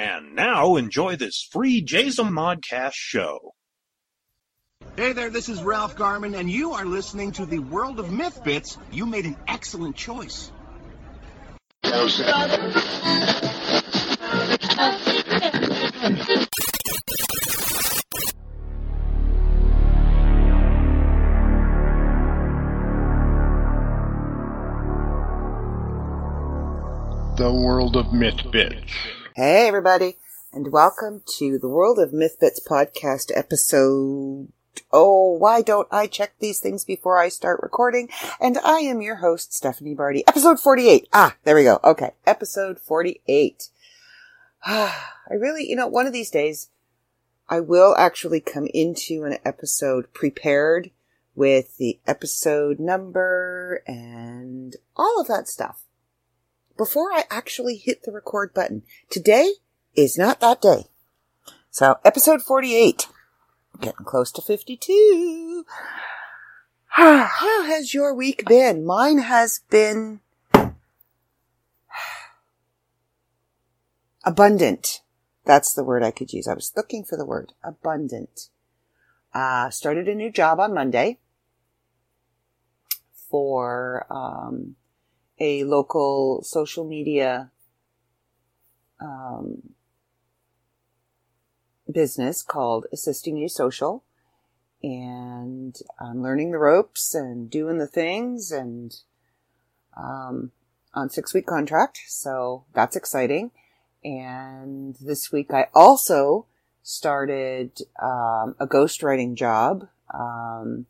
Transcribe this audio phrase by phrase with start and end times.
[0.00, 3.52] And now enjoy this free Jason Modcast show.
[4.96, 8.42] Hey there, this is Ralph Garman, and you are listening to the World of Myth
[8.42, 8.78] Bits.
[8.90, 10.50] You made an excellent choice.
[27.36, 28.94] The World of Myth Bits.
[29.36, 30.16] Hey, everybody,
[30.52, 34.48] and welcome to the World of Mythbits podcast episode.
[34.92, 38.08] Oh, why don't I check these things before I start recording?
[38.40, 40.24] And I am your host, Stephanie Barty.
[40.26, 41.08] Episode 48.
[41.12, 41.78] Ah, there we go.
[41.84, 43.68] Okay, episode 48.
[44.64, 44.92] I
[45.30, 46.70] really, you know, one of these days,
[47.48, 50.90] I will actually come into an episode prepared
[51.36, 55.84] with the episode number and all of that stuff
[56.80, 58.84] before I actually hit the record button.
[59.10, 59.52] Today
[59.94, 60.86] is not that day.
[61.70, 63.06] So episode 48,
[63.82, 65.66] getting close to 52.
[66.86, 68.86] How has your week been?
[68.86, 70.20] Mine has been
[74.24, 75.02] abundant.
[75.44, 76.48] That's the word I could use.
[76.48, 78.48] I was looking for the word abundant.
[79.34, 81.18] Uh, started a new job on Monday
[83.28, 84.76] for, um,
[85.40, 87.50] a local social media
[89.00, 89.70] um,
[91.90, 94.04] business called Assisting You Social.
[94.82, 98.94] And I'm learning the ropes and doing the things and
[99.96, 100.52] um,
[100.94, 102.00] on six week contract.
[102.06, 103.50] So that's exciting.
[104.02, 106.46] And this week I also
[106.82, 109.88] started um, a ghostwriting job.
[110.12, 110.86] Um,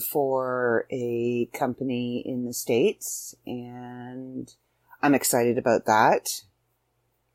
[0.00, 4.54] for a company in the States and
[5.02, 6.42] I'm excited about that.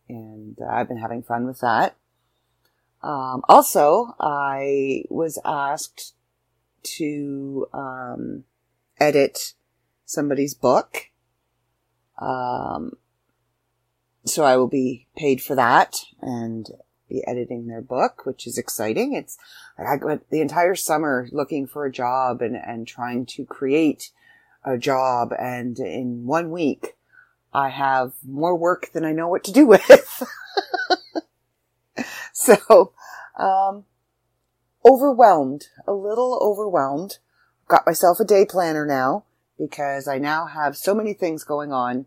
[0.09, 1.95] And uh, I've been having fun with that.
[3.03, 6.13] Um, also, I was asked
[6.83, 8.45] to, um,
[8.99, 9.53] edit
[10.05, 11.09] somebody's book.
[12.19, 12.93] Um,
[14.25, 16.67] so I will be paid for that and
[17.07, 19.13] be editing their book, which is exciting.
[19.13, 19.37] It's
[19.77, 24.11] I went the entire summer looking for a job and, and trying to create
[24.63, 25.33] a job.
[25.37, 26.95] And in one week,
[27.53, 30.23] I have more work than I know what to do with.
[32.33, 32.93] so,
[33.37, 33.85] um,
[34.85, 37.19] overwhelmed, a little overwhelmed.
[37.67, 39.25] Got myself a day planner now
[39.57, 42.05] because I now have so many things going on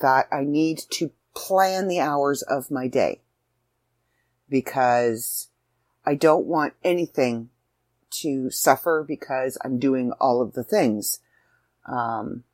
[0.00, 3.20] that I need to plan the hours of my day
[4.50, 5.48] because
[6.04, 7.50] I don't want anything
[8.10, 11.20] to suffer because I'm doing all of the things.
[11.86, 12.44] Um,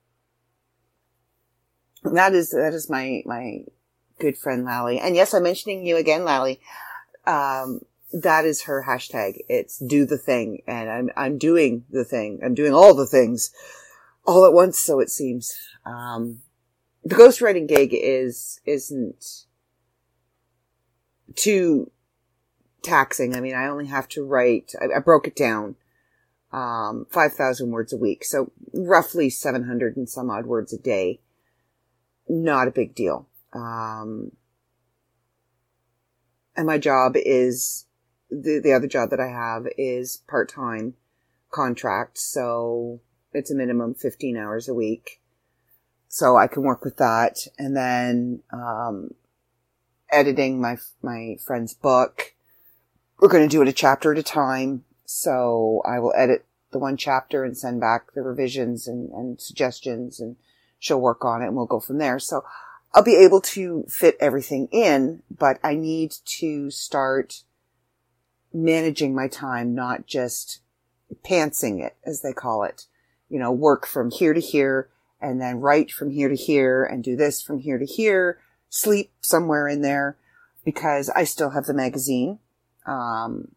[2.05, 3.65] that is, that is my, my
[4.19, 4.99] good friend Lally.
[4.99, 6.61] And yes, I'm mentioning you again, Lally.
[7.27, 7.81] Um,
[8.13, 9.39] that is her hashtag.
[9.49, 10.63] It's do the thing.
[10.67, 12.41] And I'm, I'm doing the thing.
[12.45, 13.51] I'm doing all the things
[14.25, 14.79] all at once.
[14.79, 16.43] So it seems, um,
[17.05, 19.46] the ghostwriting gig is, isn't
[21.37, 21.91] too
[22.83, 23.35] taxing.
[23.35, 25.77] I mean, I only have to write, I, I broke it down,
[26.53, 28.25] um, 5,000 words a week.
[28.25, 31.21] So roughly 700 and some odd words a day.
[32.29, 33.29] Not a big deal.
[33.53, 34.33] Um,
[36.57, 37.87] and my job is
[38.31, 40.95] the, the other job that I have is part-time
[41.53, 42.19] contract.
[42.19, 43.01] So
[43.33, 45.21] it's a minimum 15 hours a week.
[46.09, 47.47] So I can work with that.
[47.59, 49.11] And then, um,
[50.11, 52.35] editing my, my friend's book
[53.19, 54.85] we're going to do it a chapter at a time.
[55.05, 60.21] So I will edit the one chapter and send back the revisions and, and suggestions
[60.21, 60.37] and
[60.79, 62.19] she'll work on it and we'll go from there.
[62.19, 62.45] So
[62.93, 67.43] I'll be able to fit everything in, but I need to start
[68.53, 70.61] managing my time, not just
[71.25, 72.87] pantsing it, as they call it.
[73.29, 74.89] You know, work from here to here
[75.21, 78.39] and then write from here to here and do this from here to here,
[78.69, 80.17] sleep somewhere in there
[80.65, 82.39] because I still have the magazine
[82.87, 83.53] um,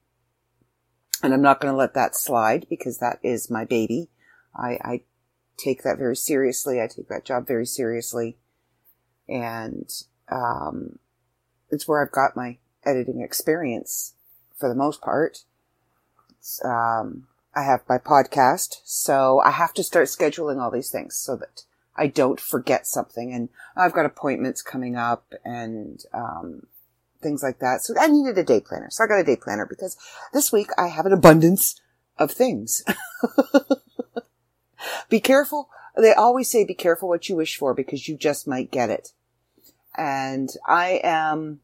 [1.22, 4.10] and I'm not going to let that slide because that is my baby.
[4.56, 5.02] I, I
[5.58, 6.82] take that very seriously.
[6.82, 8.38] I take that job very seriously.
[9.28, 9.90] And,
[10.32, 11.00] um,
[11.70, 14.16] it's where I've got my editing experience
[14.58, 15.44] for the most part.
[16.64, 21.36] Um, I have my podcast, so I have to start scheduling all these things so
[21.36, 21.64] that
[22.00, 23.34] I don't forget something.
[23.34, 26.64] And I've got appointments coming up and, um,
[27.22, 27.82] things like that.
[27.84, 28.88] So I needed a day planner.
[28.90, 29.98] So I got a day planner because
[30.34, 31.80] this week I have an abundance
[32.18, 32.84] of things.
[35.10, 35.70] be careful.
[35.98, 39.12] They always say be careful what you wish for because you just might get it.
[39.98, 41.60] and I am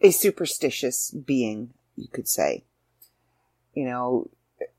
[0.00, 2.64] a superstitious being, you could say.
[3.74, 4.30] You know,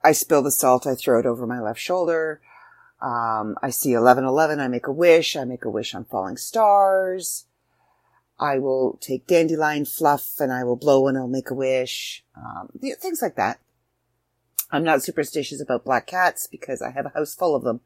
[0.04, 2.42] I spill the salt, I throw it over my left shoulder.
[3.02, 5.36] Um, I see 1111, I make a wish.
[5.36, 7.46] I make a wish on falling stars.
[8.40, 12.24] I will take dandelion fluff and I will blow and I'll make a wish.
[12.36, 13.60] Um, things like that.
[14.72, 17.82] I'm not superstitious about black cats because I have a house full of them.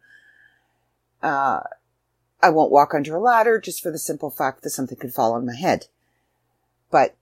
[1.21, 1.61] Uh,
[2.41, 5.33] I won't walk under a ladder just for the simple fact that something could fall
[5.33, 5.87] on my head.
[6.91, 7.15] But,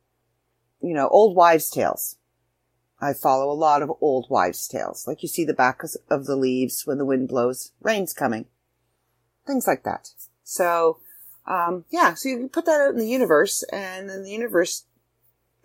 [0.82, 2.18] you know, old wives' tales.
[3.02, 5.08] I follow a lot of old wives' tales.
[5.08, 8.46] Like you see the back of the leaves when the wind blows, rain's coming.
[9.48, 10.10] Things like that.
[10.44, 11.00] So,
[11.48, 14.86] um, yeah, so you put that out in the universe and then the universe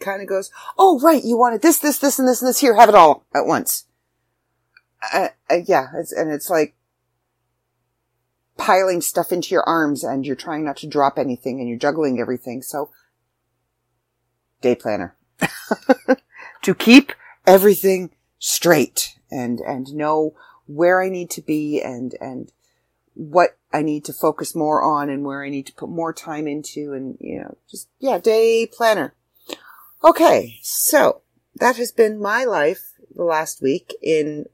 [0.00, 1.22] kind of goes, Oh, right.
[1.22, 2.74] You wanted this, this, this, and this, and this here.
[2.74, 3.84] Have it all at once.
[5.12, 5.88] Uh, uh, yeah.
[5.94, 6.74] It's, and it's like,
[8.56, 12.18] piling stuff into your arms and you're trying not to drop anything and you're juggling
[12.18, 12.62] everything.
[12.62, 12.90] So
[14.60, 15.14] day planner
[16.62, 17.12] to keep
[17.46, 20.34] everything straight and, and know
[20.66, 22.52] where I need to be and, and
[23.14, 26.46] what I need to focus more on and where I need to put more time
[26.46, 29.14] into and, you know, just, yeah, day planner.
[30.04, 30.58] Okay.
[30.62, 31.22] So
[31.56, 34.46] that has been my life the last week in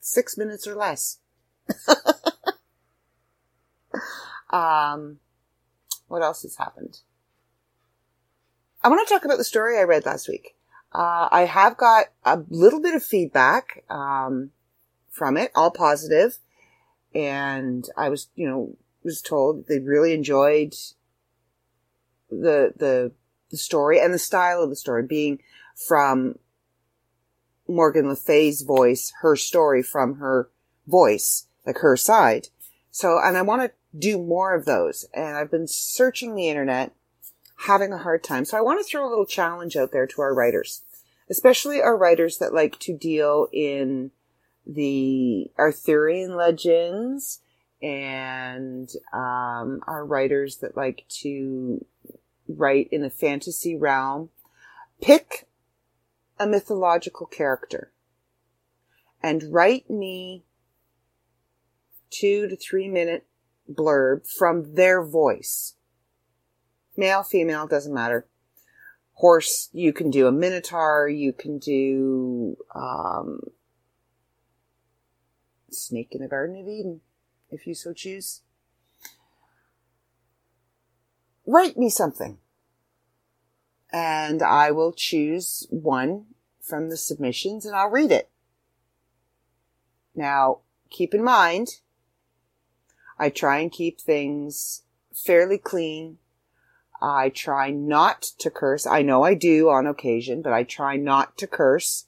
[0.00, 1.18] six minutes or less.
[4.54, 5.18] Um,
[6.06, 7.00] what else has happened?
[8.84, 10.53] I want to talk about the story I read last week.
[10.94, 14.50] Uh, I have got a little bit of feedback, um,
[15.10, 16.38] from it, all positive,
[17.14, 20.74] And I was, you know, was told they really enjoyed
[22.30, 23.12] the, the,
[23.50, 25.40] the story and the style of the story being
[25.86, 26.38] from
[27.68, 30.50] Morgan Le Fay's voice, her story from her
[30.86, 32.48] voice, like her side.
[32.90, 35.06] So, and I want to do more of those.
[35.14, 36.92] And I've been searching the internet,
[37.58, 38.44] having a hard time.
[38.44, 40.82] So I want to throw a little challenge out there to our writers,
[41.30, 44.10] especially our writers that like to deal in
[44.66, 47.40] the Arthurian legends
[47.82, 51.84] and um, our writers that like to
[52.48, 54.30] write in the fantasy realm.
[55.02, 55.46] Pick
[56.38, 57.92] a mythological character
[59.22, 60.44] and write me
[62.10, 63.26] two to three minute
[63.70, 65.74] blurb from their voice.
[66.96, 68.26] Male, female, doesn't matter.
[69.14, 73.40] Horse, you can do a minotaur, you can do, um,
[75.70, 77.00] snake in the Garden of Eden,
[77.50, 78.42] if you so choose.
[81.46, 82.38] Write me something.
[83.92, 86.26] And I will choose one
[86.60, 88.30] from the submissions and I'll read it.
[90.14, 90.60] Now,
[90.90, 91.80] keep in mind,
[93.18, 94.82] I try and keep things
[95.12, 96.18] fairly clean.
[97.00, 98.86] I try not to curse.
[98.86, 102.06] I know I do on occasion, but I try not to curse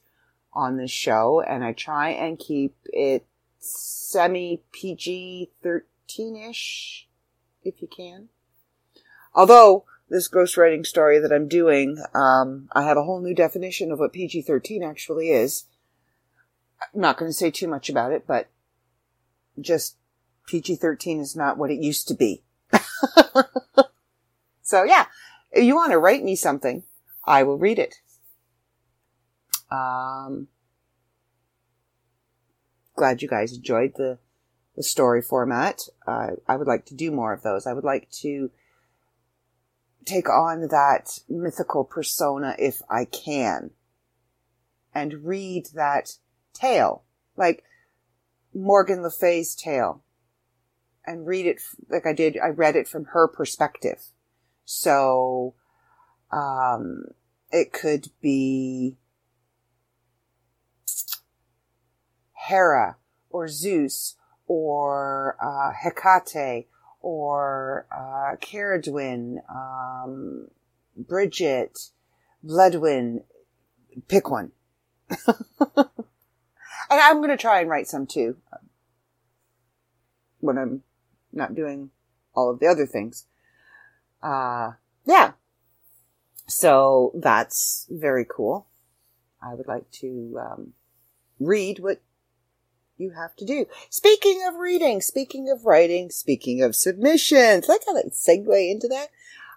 [0.53, 3.27] on this show and I try and keep it
[3.59, 7.09] semi PG 13 ish
[7.63, 8.29] if you can.
[9.35, 13.99] Although this ghostwriting story that I'm doing, um, I have a whole new definition of
[13.99, 15.65] what PG 13 actually is.
[16.81, 18.49] I'm not going to say too much about it, but
[19.61, 19.97] just
[20.47, 22.43] PG 13 is not what it used to be.
[24.67, 25.07] so yeah,
[25.53, 26.83] if you want to write me something,
[27.25, 27.95] I will read it.
[29.71, 30.49] Um,
[32.97, 34.19] glad you guys enjoyed the,
[34.75, 35.83] the story format.
[36.05, 37.65] Uh, I would like to do more of those.
[37.65, 38.51] I would like to
[40.05, 43.71] take on that mythical persona if I can
[44.93, 46.17] and read that
[46.53, 47.05] tale,
[47.37, 47.63] like
[48.53, 50.03] Morgan Le Fay's tale
[51.05, 52.37] and read it like I did.
[52.37, 54.07] I read it from her perspective.
[54.67, 55.55] So,
[56.31, 57.05] um,
[57.51, 58.97] it could be
[62.35, 62.97] Hera
[63.31, 66.67] or Zeus or uh, Hecate
[67.01, 68.37] or uh,
[69.55, 70.49] um,
[70.97, 71.79] Bridget,
[72.45, 73.23] Bledwin.
[74.09, 74.53] Pick one.
[75.77, 75.87] and
[76.91, 78.37] I'm going to try and write some too
[80.41, 80.83] when I'm
[81.33, 81.91] not doing
[82.35, 83.27] all of the other things.
[84.27, 84.73] Uh,
[85.05, 85.33] yeah.
[86.49, 88.67] So that's very cool.
[89.41, 90.73] I would like to, um,
[91.39, 92.01] read what
[92.97, 93.67] you have to do.
[93.91, 99.09] Speaking of reading, speaking of writing, speaking of submissions, I got to segue into that.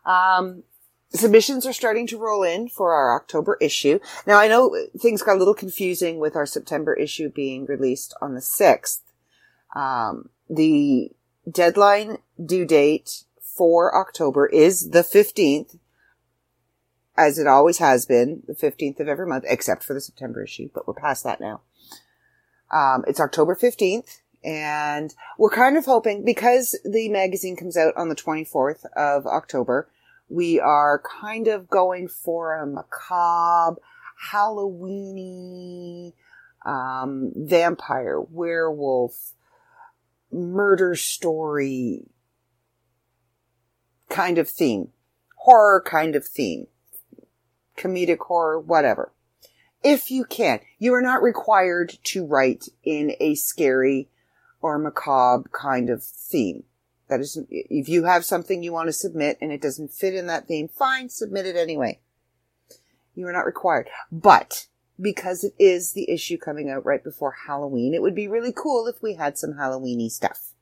[0.09, 0.63] Um,
[1.11, 3.99] submissions are starting to roll in for our October issue.
[4.27, 8.35] Now I know things got a little confusing with our September issue being released on
[8.35, 8.99] the 6th.
[9.75, 11.11] Um, the
[11.49, 13.23] deadline due date
[13.59, 15.77] for October is the 15th,
[17.17, 20.69] as it always has been, the 15th of every month, except for the September issue,
[20.73, 21.59] but we're past that now.
[22.71, 28.07] Um, it's October 15th, and we're kind of hoping, because the magazine comes out on
[28.07, 29.89] the 24th of October,
[30.29, 33.81] we are kind of going for a macabre,
[34.31, 36.13] Halloweeny,
[36.65, 39.33] um, vampire, werewolf,
[40.31, 42.05] murder story
[44.09, 44.89] kind of theme,
[45.35, 46.67] horror kind of theme,
[47.77, 49.11] comedic horror, whatever.
[49.83, 54.09] If you can, you are not required to write in a scary
[54.61, 56.63] or macabre kind of theme.
[57.07, 60.27] That is, if you have something you want to submit and it doesn't fit in
[60.27, 61.99] that theme, fine, submit it anyway.
[63.15, 63.89] You are not required.
[64.11, 64.67] But
[65.01, 68.85] because it is the issue coming out right before Halloween, it would be really cool
[68.85, 70.53] if we had some Halloweeny stuff.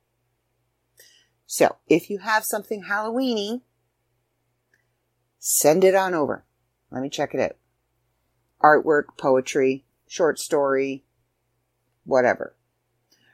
[1.47, 3.61] So if you have something Halloweeny,
[5.39, 6.43] send it on over.
[6.91, 7.55] Let me check it out.
[8.61, 11.05] Artwork, poetry, short story,
[12.03, 12.55] whatever.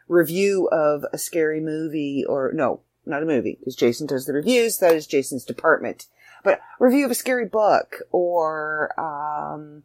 [0.08, 4.78] Review of a scary movie or no, not a movie because Jason does the reviews.
[4.78, 6.06] That is Jason's department.
[6.44, 9.84] But review of a scary book or, um,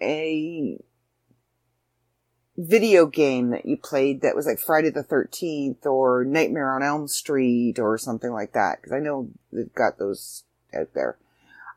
[0.00, 0.82] a
[2.62, 7.08] video game that you played that was like Friday the 13th or Nightmare on Elm
[7.08, 8.82] Street or something like that.
[8.82, 11.18] Cause I know they've got those out there.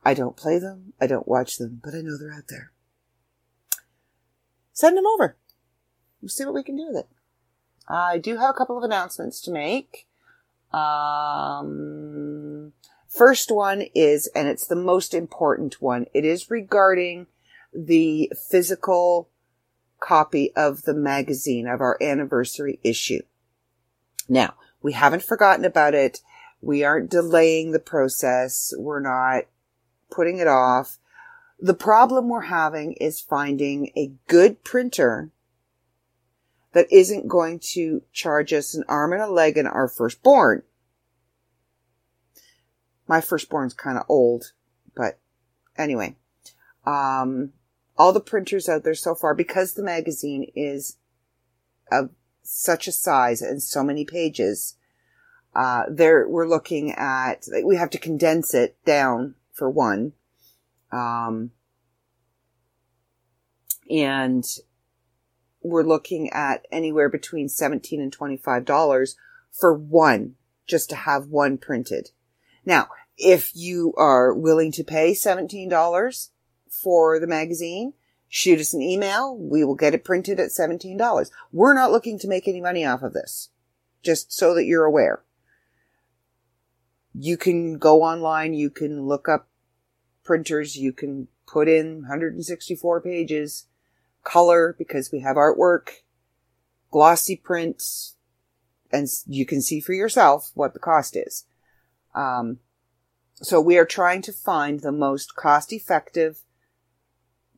[0.04, 0.94] I don't play them.
[1.02, 2.72] I don't watch them, but I know they're out there.
[4.74, 5.38] Send them over.
[6.22, 7.08] We'll see what we can do with it.
[7.88, 10.08] I do have a couple of announcements to make.
[10.72, 12.74] Um,
[13.08, 17.28] first one is, and it's the most important one, it is regarding
[17.74, 19.30] the physical
[20.06, 23.22] copy of the magazine of our anniversary issue.
[24.30, 26.22] Now, we haven't forgotten about it.
[26.62, 28.74] We aren't delaying the process.
[28.78, 29.46] We're not
[30.12, 31.00] putting it off.
[31.60, 35.32] The problem we're having is finding a good printer
[36.74, 40.62] that isn't going to charge us an arm and a leg and our firstborn.
[43.08, 44.52] My firstborn's kind of old,
[44.96, 45.20] but
[45.78, 46.16] anyway,
[46.86, 47.54] um,
[47.98, 50.98] all the printers out there so far, because the magazine is
[51.92, 52.10] of
[52.44, 54.76] such a size and so many pages,
[55.56, 60.14] uh, there we're looking at, we have to condense it down for one.
[60.92, 61.52] Um,
[63.90, 64.44] and
[65.62, 69.16] we're looking at anywhere between 17 and $25
[69.52, 70.36] for one,
[70.68, 72.12] just to have one printed.
[72.66, 76.30] Now, if you are willing to pay $17
[76.82, 77.94] for the magazine,
[78.28, 79.38] shoot us an email.
[79.38, 81.30] We will get it printed at $17.
[81.52, 83.50] We're not looking to make any money off of this,
[84.04, 85.24] just so that you're aware.
[87.14, 89.48] You can go online, you can look up
[90.24, 93.68] printers, you can put in 164 pages,
[94.24, 96.02] color because we have artwork,
[96.92, 98.16] glossy prints,
[98.92, 101.46] and you can see for yourself what the cost is.
[102.14, 102.60] Um,
[103.36, 106.42] so we are trying to find the most cost effective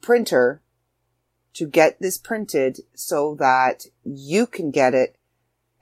[0.08, 0.62] printer
[1.54, 5.18] to get this printed so that you can get it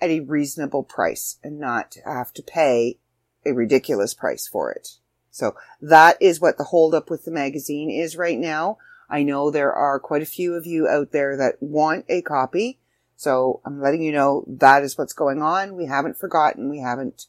[0.01, 2.97] at a reasonable price and not have to pay
[3.45, 4.93] a ridiculous price for it.
[5.29, 8.79] So that is what the holdup with the magazine is right now.
[9.07, 12.79] I know there are quite a few of you out there that want a copy.
[13.15, 15.75] So I'm letting you know that is what's going on.
[15.75, 16.67] We haven't forgotten.
[16.67, 17.27] We haven't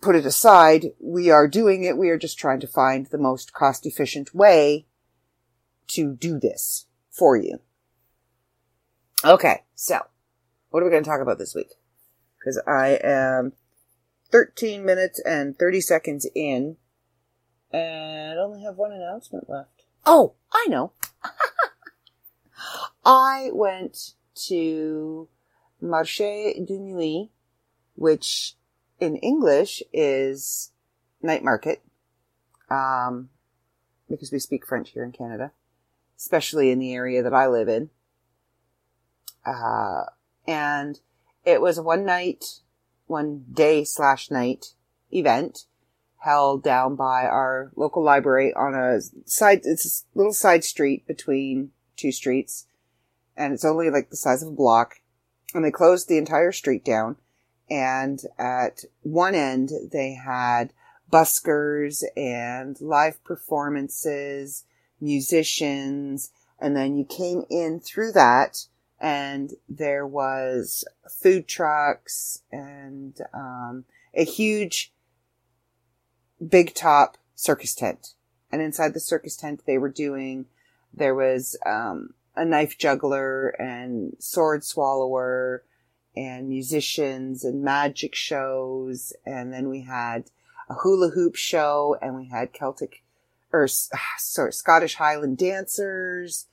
[0.00, 0.92] put it aside.
[1.00, 1.98] We are doing it.
[1.98, 4.86] We are just trying to find the most cost efficient way
[5.90, 7.60] to do this for you.
[9.24, 10.00] Okay, so
[10.70, 11.74] what are we going to talk about this week?
[12.38, 13.52] Because I am
[14.30, 16.76] 13 minutes and 30 seconds in
[17.72, 19.84] and only have one announcement left.
[20.06, 20.92] Oh, I know.
[23.04, 24.14] I went
[24.46, 25.28] to
[25.82, 27.28] Marché de Nuit,
[27.94, 28.54] which
[28.98, 30.72] in English is
[31.22, 31.82] night market,
[32.70, 33.28] um,
[34.08, 35.52] because we speak French here in Canada
[36.20, 37.88] especially in the area that I live in.
[39.44, 40.02] Uh,
[40.46, 41.00] and
[41.44, 42.60] it was one night,
[43.06, 44.74] one day slash night
[45.10, 45.64] event
[46.18, 51.70] held down by our local library on a side, it's a little side street between
[51.96, 52.66] two streets.
[53.34, 54.96] And it's only like the size of a block.
[55.54, 57.16] And they closed the entire street down.
[57.70, 60.74] And at one end, they had
[61.10, 64.64] buskers and live performances
[65.00, 66.30] musicians,
[66.60, 68.66] and then you came in through that
[69.00, 74.92] and there was food trucks and um, a huge
[76.46, 78.14] big top circus tent.
[78.52, 80.46] And inside the circus tent, they were doing,
[80.92, 85.64] there was, um, a knife juggler and sword swallower
[86.16, 89.12] and musicians and magic shows.
[89.24, 90.30] And then we had
[90.68, 93.02] a hula hoop show and we had Celtic
[93.52, 93.68] or
[94.18, 96.46] sorry, Scottish Highland dancers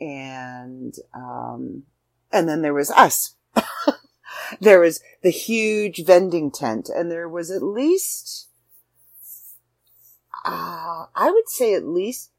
[0.00, 1.84] and, um,
[2.32, 3.34] and then there was us.
[4.60, 8.48] there was the huge vending tent and there was at least,
[10.44, 12.30] uh, I would say at least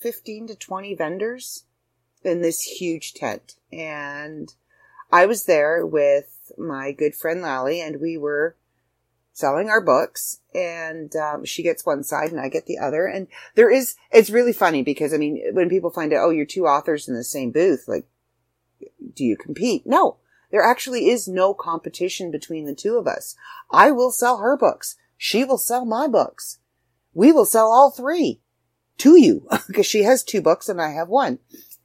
[0.00, 1.64] 15 to 20 vendors
[2.22, 3.56] in this huge tent.
[3.72, 4.52] And
[5.12, 8.56] I was there with my good friend Lally and we were
[9.36, 13.04] selling our books and um, she gets one side and I get the other.
[13.04, 16.46] And there is, it's really funny because I mean, when people find out, oh, you're
[16.46, 18.06] two authors in the same booth, like,
[19.14, 19.82] do you compete?
[19.84, 20.16] No,
[20.50, 23.36] there actually is no competition between the two of us.
[23.70, 24.96] I will sell her books.
[25.18, 26.58] She will sell my books.
[27.12, 28.40] We will sell all three
[28.98, 31.40] to you because she has two books and I have one.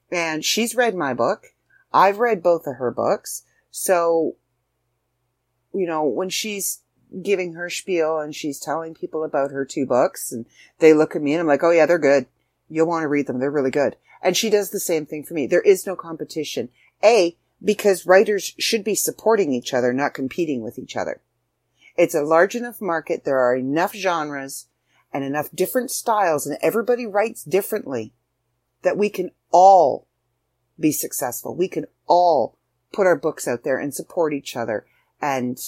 [0.10, 1.48] And she's read my book.
[1.91, 3.43] I've read both of her books.
[3.72, 4.38] So,
[5.74, 6.81] you know, when she's
[7.22, 10.46] giving her spiel and she's telling people about her two books and
[10.80, 12.25] they look at me and I'm like, oh yeah, they're good.
[12.70, 13.39] You'll want to read them.
[13.39, 13.98] They're really good.
[14.22, 15.48] And she does the same thing for me.
[15.48, 16.70] There is no competition.
[17.03, 21.22] A, because writers should be supporting each other, not competing with each other.
[21.98, 23.25] It's a large enough market.
[23.25, 24.68] There are enough genres
[25.13, 28.13] and enough different styles and everybody writes differently
[28.84, 30.08] that we can all
[30.80, 31.56] be successful.
[31.56, 32.58] We can all
[32.94, 34.86] put our books out there and support each other
[35.22, 35.60] and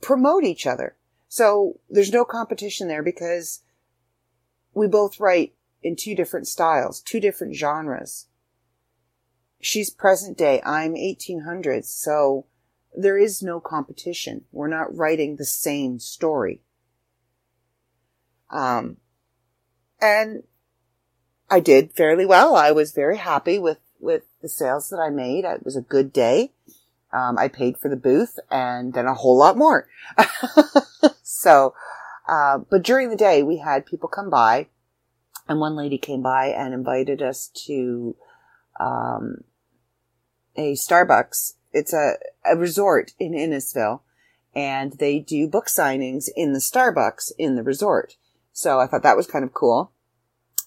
[0.00, 0.96] promote each other.
[1.28, 3.62] So there's no competition there because
[4.74, 8.26] we both write in two different styles, two different genres.
[9.60, 10.62] She's present day.
[10.64, 11.86] I'm 1800s.
[11.86, 12.46] So
[12.96, 14.44] there is no competition.
[14.52, 16.62] We're not writing the same story.
[18.50, 18.96] Um,
[20.00, 20.44] and
[21.50, 22.56] I did fairly well.
[22.56, 25.44] I was very happy with, with the sales that I made.
[25.44, 26.52] It was a good day.
[27.12, 29.88] Um, I paid for the booth and then a whole lot more.
[31.22, 31.74] so,
[32.28, 34.68] uh, but during the day we had people come by
[35.48, 38.14] and one lady came by and invited us to,
[38.78, 39.44] um,
[40.56, 41.54] a Starbucks.
[41.72, 44.00] It's a, a resort in Innisfil
[44.54, 48.16] and they do book signings in the Starbucks in the resort.
[48.52, 49.92] So I thought that was kind of cool.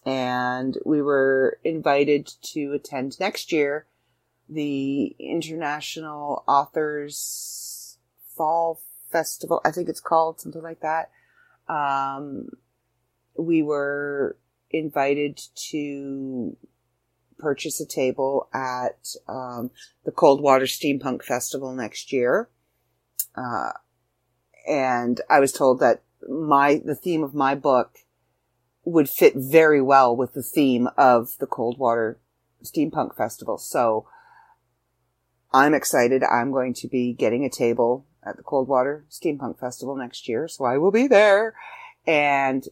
[0.06, 3.86] And we were invited to attend next year
[4.52, 7.98] the International Authors
[8.36, 9.62] Fall Festival.
[9.64, 11.10] I think it's called something like that.
[11.68, 12.50] Um,
[13.38, 14.38] we were
[14.70, 15.40] invited
[15.72, 16.58] to
[17.40, 19.72] purchase a table at um,
[20.06, 22.50] the Coldwater Steampunk Festival next year.
[23.36, 23.72] Uh,
[24.68, 28.00] and I was told that my the theme of my book
[28.84, 32.20] would fit very well with the theme of the Coldwater
[32.64, 33.58] Steampunk Festival.
[33.58, 34.08] So
[35.54, 36.24] I'm excited.
[36.24, 40.66] I'm going to be getting a table at the Coldwater Steampunk Festival next year, so
[40.66, 41.54] I will be there.
[42.06, 42.68] And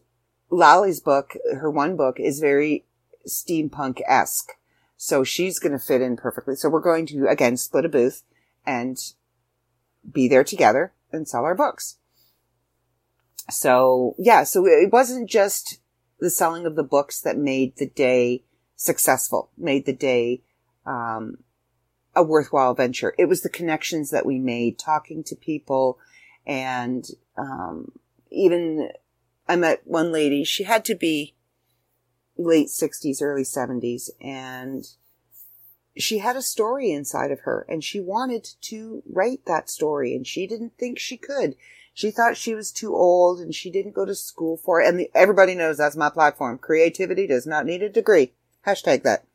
[0.50, 2.86] Lally's book, her one book, is very
[3.28, 4.52] steampunk esque.
[4.98, 6.56] So she's going to fit in perfectly.
[6.56, 8.24] So we're going to, again, split a booth
[8.66, 8.98] and
[10.10, 11.98] be there together and sell our books.
[13.50, 15.80] So yeah, so it wasn't just
[16.20, 18.44] the selling of the books that made the day
[18.76, 20.42] successful, made the day,
[20.86, 21.38] um,
[22.20, 23.16] a worthwhile venture.
[23.18, 25.98] It was the connections that we made, talking to people,
[26.46, 27.06] and
[27.38, 27.94] um,
[28.30, 28.90] even
[29.48, 30.44] I met one lady.
[30.44, 31.34] She had to be
[32.38, 34.86] late sixties, early seventies, and
[35.98, 40.28] she had a story inside of her, and she wanted to write that story, and
[40.28, 41.56] she didn't think she could.
[41.94, 44.88] She thought she was too old, and she didn't go to school for it.
[44.88, 46.58] And the, everybody knows that's my platform.
[46.58, 48.34] Creativity does not need a degree.
[48.66, 49.26] Hashtag that.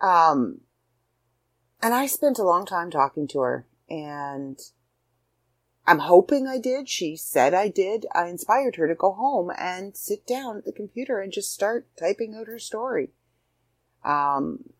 [0.00, 0.60] Um,
[1.82, 4.58] and I spent a long time talking to her and
[5.84, 6.88] I'm hoping I did.
[6.88, 8.06] She said I did.
[8.14, 11.88] I inspired her to go home and sit down at the computer and just start
[11.98, 13.10] typing out her story.
[14.04, 14.70] Um,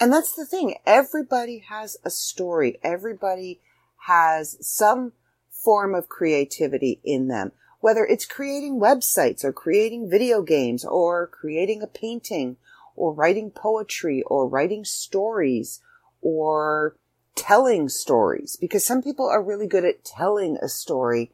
[0.00, 0.74] and that's the thing.
[0.84, 2.78] Everybody has a story.
[2.82, 3.60] Everybody
[4.06, 5.12] has some
[5.48, 7.52] form of creativity in them.
[7.78, 12.56] Whether it's creating websites or creating video games or creating a painting
[12.96, 15.80] or writing poetry or writing stories
[16.20, 16.96] or
[17.34, 21.32] telling stories because some people are really good at telling a story.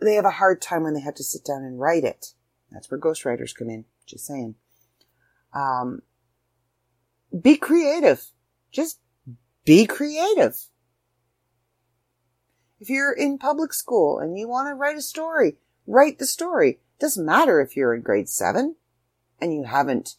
[0.00, 2.34] They have a hard time when they have to sit down and write it.
[2.70, 3.84] That's where ghostwriters come in.
[4.06, 4.54] Just saying.
[5.54, 6.02] Um,
[7.38, 8.24] be creative.
[8.70, 9.00] Just
[9.64, 10.66] be creative.
[12.80, 16.78] If you're in public school and you want to write a story, write the story.
[17.00, 18.76] Doesn't matter if you're in grade seven
[19.40, 20.14] and you haven't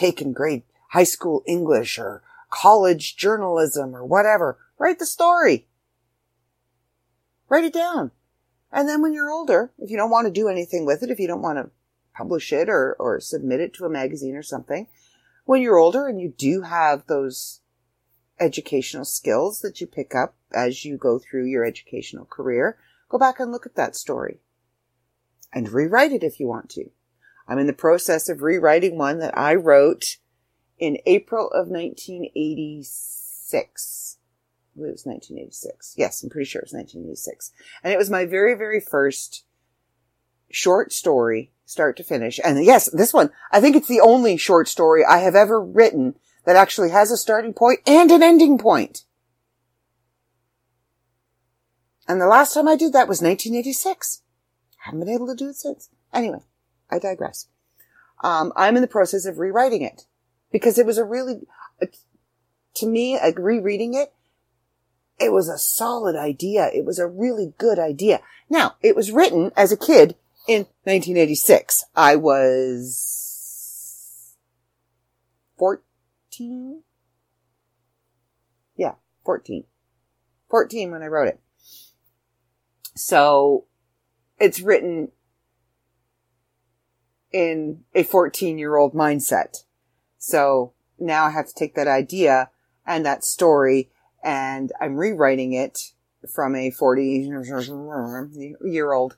[0.00, 4.58] taken grade high school English or college journalism or whatever.
[4.78, 5.68] Write the story.
[7.50, 8.10] Write it down.
[8.72, 11.20] And then when you're older, if you don't want to do anything with it, if
[11.20, 11.70] you don't want to
[12.16, 14.86] publish it or, or submit it to a magazine or something,
[15.44, 17.60] when you're older and you do have those
[18.38, 23.38] educational skills that you pick up as you go through your educational career, go back
[23.38, 24.38] and look at that story
[25.52, 26.90] and rewrite it if you want to.
[27.50, 30.18] I'm in the process of rewriting one that I wrote
[30.78, 34.18] in April of 1986.
[34.72, 35.96] I believe it was 1986.
[35.98, 37.50] Yes, I'm pretty sure it was 1986.
[37.82, 39.44] And it was my very, very first
[40.48, 42.38] short story, start to finish.
[42.44, 46.14] And yes, this one, I think it's the only short story I have ever written
[46.44, 49.06] that actually has a starting point and an ending point.
[52.06, 54.22] And the last time I did that was 1986.
[54.80, 55.90] I Haven't been able to do it since.
[56.12, 56.44] Anyway,
[56.90, 57.46] I digress.
[58.22, 60.06] Um, I'm in the process of rewriting it
[60.52, 61.40] because it was a really,
[62.74, 64.12] to me, like rereading it,
[65.18, 66.70] it was a solid idea.
[66.72, 68.20] It was a really good idea.
[68.48, 70.16] Now, it was written as a kid
[70.48, 71.84] in 1986.
[71.94, 73.20] I was
[75.58, 76.82] 14.
[78.76, 79.64] Yeah, 14.
[80.48, 81.38] 14 when I wrote it.
[82.96, 83.66] So
[84.38, 85.12] it's written
[87.32, 89.64] in a 14 year old mindset.
[90.18, 92.50] So now I have to take that idea
[92.86, 93.90] and that story
[94.22, 95.92] and I'm rewriting it
[96.32, 97.30] from a 40
[98.64, 99.16] year old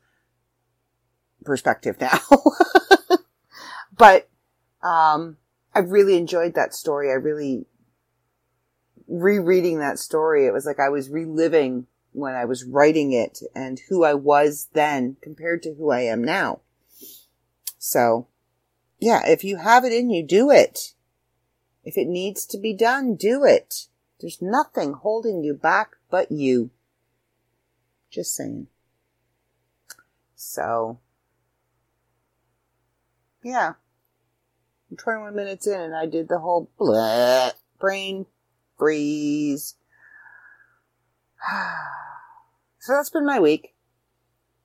[1.44, 2.20] perspective now.
[3.96, 4.28] but,
[4.82, 5.38] um,
[5.74, 7.10] I really enjoyed that story.
[7.10, 7.66] I really
[9.08, 10.46] rereading that story.
[10.46, 14.68] It was like I was reliving when I was writing it and who I was
[14.74, 16.60] then compared to who I am now.
[17.84, 18.28] So
[19.00, 20.94] yeah, if you have it in you, do it.
[21.82, 23.88] If it needs to be done, do it.
[24.20, 26.70] There's nothing holding you back but you.
[28.08, 28.68] Just saying.
[30.36, 31.00] So,
[33.42, 33.72] yeah.
[34.88, 38.26] I'm 21 minutes in and I did the whole blah, brain
[38.78, 39.74] freeze.
[42.78, 43.74] so that's been my week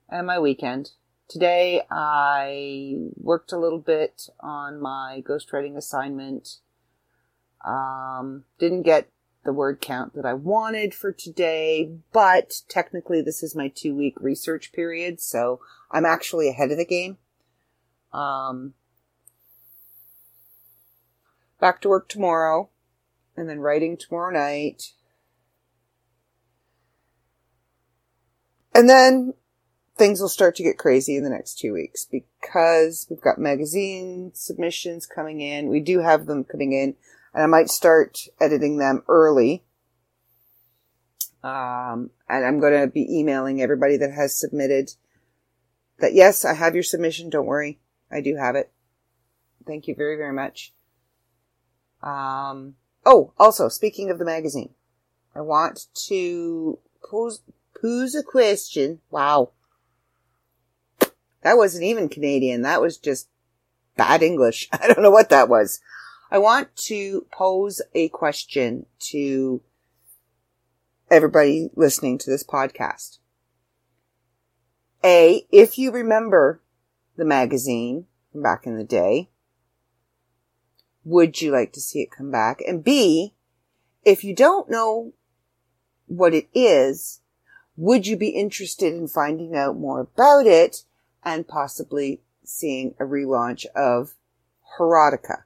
[0.08, 0.92] and my weekend.
[1.28, 6.56] Today I worked a little bit on my ghostwriting assignment.
[7.66, 9.10] Um, didn't get
[9.44, 14.14] the word count that I wanted for today, but technically this is my two week
[14.20, 15.60] research period, so
[15.90, 17.18] I'm actually ahead of the game.
[18.10, 18.72] Um,
[21.60, 22.70] back to work tomorrow,
[23.36, 24.92] and then writing tomorrow night.
[28.74, 29.34] And then
[29.98, 34.30] things will start to get crazy in the next two weeks because we've got magazine
[34.32, 35.68] submissions coming in.
[35.68, 36.94] We do have them coming in
[37.34, 39.64] and I might start editing them early.
[41.42, 44.92] Um, and I'm going to be emailing everybody that has submitted
[45.98, 47.28] that yes, I have your submission.
[47.28, 47.80] Don't worry.
[48.10, 48.70] I do have it.
[49.66, 50.72] Thank you very, very much.
[52.02, 54.70] Um, oh, also speaking of the magazine,
[55.34, 57.42] I want to pose,
[57.80, 59.00] pose a question.
[59.10, 59.50] Wow.
[61.42, 62.62] That wasn't even Canadian.
[62.62, 63.28] That was just
[63.96, 64.68] bad English.
[64.72, 65.80] I don't know what that was.
[66.30, 69.62] I want to pose a question to
[71.10, 73.18] everybody listening to this podcast.
[75.04, 76.60] A, if you remember
[77.16, 79.30] the magazine from back in the day,
[81.04, 82.60] would you like to see it come back?
[82.66, 83.34] And B,
[84.04, 85.12] if you don't know
[86.06, 87.20] what it is,
[87.76, 90.84] would you be interested in finding out more about it
[91.28, 94.14] and possibly seeing a relaunch of
[94.78, 95.42] Herotica?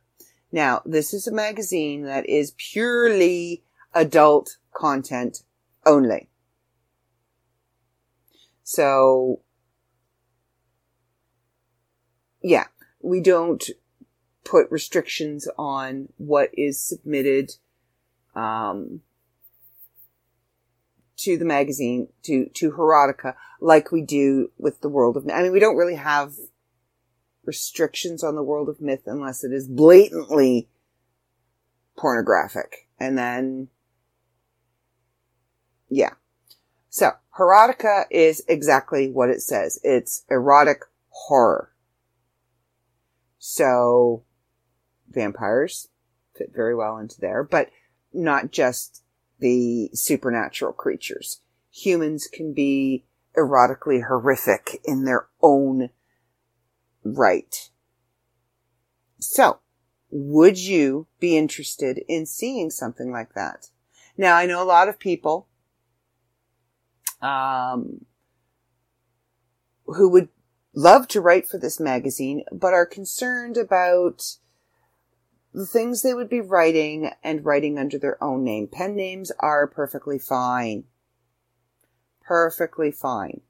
[0.52, 5.42] Now, this is a magazine that is purely adult content
[5.84, 6.28] only.
[8.62, 9.40] So,
[12.42, 12.66] yeah,
[13.00, 13.64] we don't
[14.44, 17.50] put restrictions on what is submitted,
[18.36, 19.00] um,
[21.22, 25.34] to the magazine, to, to Herotica, like we do with the world of, myth.
[25.36, 26.34] I mean, we don't really have
[27.44, 30.68] restrictions on the world of myth unless it is blatantly
[31.96, 32.88] pornographic.
[32.98, 33.68] And then,
[35.88, 36.14] yeah.
[36.88, 39.80] So, Herotica is exactly what it says.
[39.82, 41.72] It's erotic horror.
[43.38, 44.24] So,
[45.08, 45.88] vampires
[46.36, 47.70] fit very well into there, but
[48.12, 49.01] not just
[49.42, 51.40] the supernatural creatures.
[51.74, 55.88] humans can be erotically horrific in their own
[57.02, 57.70] right.
[59.18, 59.60] So,
[60.10, 63.68] would you be interested in seeing something like that?
[64.18, 65.48] Now, I know a lot of people
[67.22, 68.04] um,
[69.86, 70.28] who would
[70.74, 74.36] love to write for this magazine, but are concerned about
[75.54, 78.66] the things they would be writing and writing under their own name.
[78.66, 80.84] Pen names are perfectly fine.
[82.22, 83.42] Perfectly fine.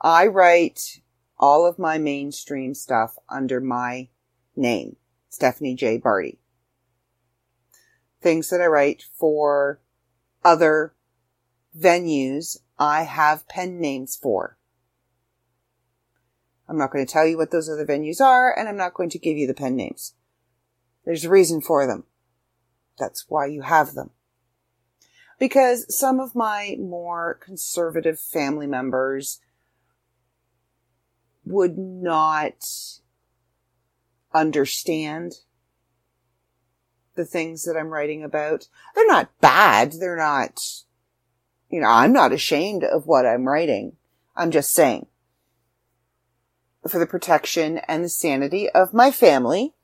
[0.00, 1.00] I write
[1.38, 4.08] all of my mainstream stuff under my
[4.54, 4.96] name,
[5.30, 5.96] Stephanie J.
[5.96, 6.38] Barty.
[8.20, 9.80] Things that I write for
[10.44, 10.94] other
[11.78, 14.58] venues, I have pen names for.
[16.68, 19.10] I'm not going to tell you what those other venues are, and I'm not going
[19.10, 20.14] to give you the pen names.
[21.04, 22.04] There's a reason for them.
[22.98, 24.10] That's why you have them.
[25.38, 29.40] Because some of my more conservative family members
[31.44, 32.64] would not
[34.32, 35.34] understand
[37.14, 38.68] the things that I'm writing about.
[38.94, 39.92] They're not bad.
[39.92, 40.60] They're not,
[41.68, 43.96] you know, I'm not ashamed of what I'm writing.
[44.36, 45.06] I'm just saying
[46.88, 49.74] for the protection and the sanity of my family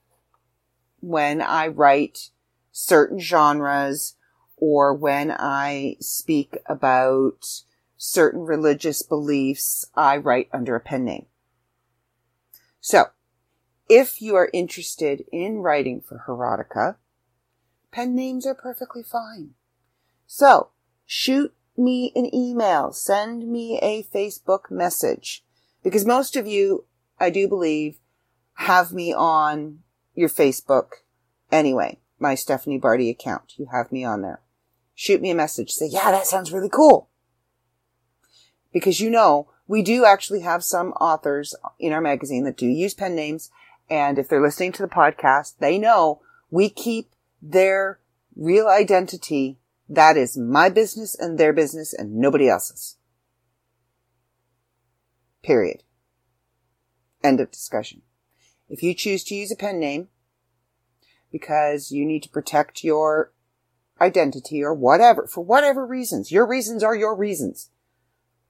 [1.01, 2.31] when I write
[2.73, 4.17] certain genres
[4.57, 7.63] or when I speak about
[7.97, 11.27] certain religious beliefs, I write under a pen name.
[12.81, 13.07] So,
[13.89, 16.97] if you are interested in writing for Herotica,
[17.91, 19.51] pen names are perfectly fine.
[20.27, 20.71] So,
[21.05, 25.45] shoot me an email, send me a Facebook message,
[25.83, 26.85] because most of you
[27.21, 27.99] I do believe,
[28.55, 29.81] have me on
[30.15, 30.89] your Facebook
[31.51, 33.55] anyway, my Stephanie Barty account.
[33.57, 34.41] You have me on there.
[34.95, 35.71] Shoot me a message.
[35.71, 37.09] Say, yeah, that sounds really cool.
[38.73, 42.95] Because you know, we do actually have some authors in our magazine that do use
[42.95, 43.51] pen names.
[43.89, 46.21] And if they're listening to the podcast, they know
[46.51, 48.01] we keep their
[48.37, 49.59] real identity.
[49.89, 52.97] That is my business and their business and nobody else's.
[55.43, 55.83] Period.
[57.25, 58.03] End of discussion.
[58.71, 60.09] If you choose to use a pen name
[61.33, 63.33] because you need to protect your
[64.01, 67.71] identity or whatever, for whatever reasons, your reasons are your reasons.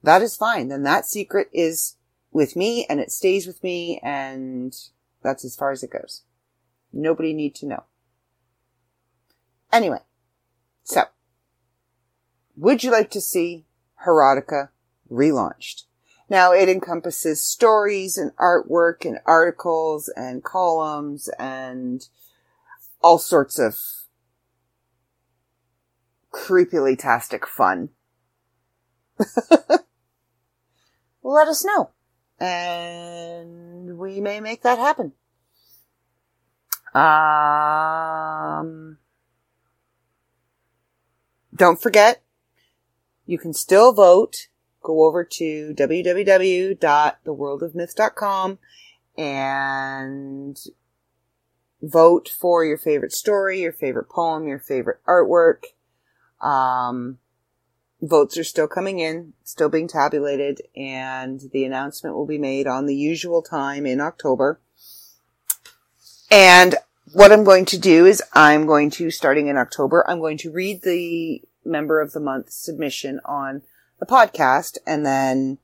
[0.03, 0.67] That is fine.
[0.67, 1.97] Then that secret is
[2.31, 4.73] with me and it stays with me and
[5.23, 6.21] that's as far as it goes.
[6.93, 7.83] Nobody need to know.
[9.73, 10.01] Anyway,
[10.83, 11.05] so
[12.55, 13.65] would you like to see
[14.05, 14.69] Herotica
[15.11, 15.83] relaunched?
[16.31, 22.07] Now it encompasses stories and artwork and articles and columns and
[23.03, 23.77] all sorts of
[26.33, 27.89] creepily tastic fun.
[31.21, 31.89] Let us know.
[32.39, 35.11] And we may make that happen.
[36.95, 37.39] Um,
[41.53, 42.23] don't forget,
[43.25, 44.47] you can still vote
[44.81, 48.59] go over to www.theworldofmyth.com
[49.17, 50.57] and
[51.81, 55.63] vote for your favorite story, your favorite poem, your favorite artwork.
[56.39, 57.17] Um,
[58.01, 62.85] votes are still coming in, still being tabulated, and the announcement will be made on
[62.85, 64.59] the usual time in October.
[66.29, 66.75] And
[67.13, 70.51] what I'm going to do is I'm going to, starting in October, I'm going to
[70.51, 73.61] read the member of the month submission on
[74.01, 75.59] the podcast, and then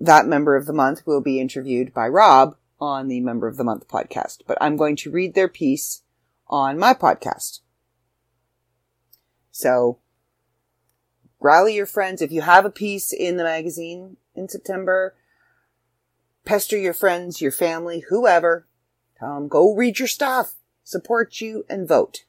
[0.00, 3.64] that member of the month will be interviewed by Rob on the member of the
[3.64, 4.40] month podcast.
[4.46, 6.02] But I'm going to read their piece
[6.48, 7.60] on my podcast.
[9.50, 9.98] So
[11.38, 12.22] rally your friends.
[12.22, 15.14] If you have a piece in the magazine in September,
[16.46, 18.66] pester your friends, your family, whoever.
[19.18, 22.24] Tell them, go read your stuff, support you, and vote.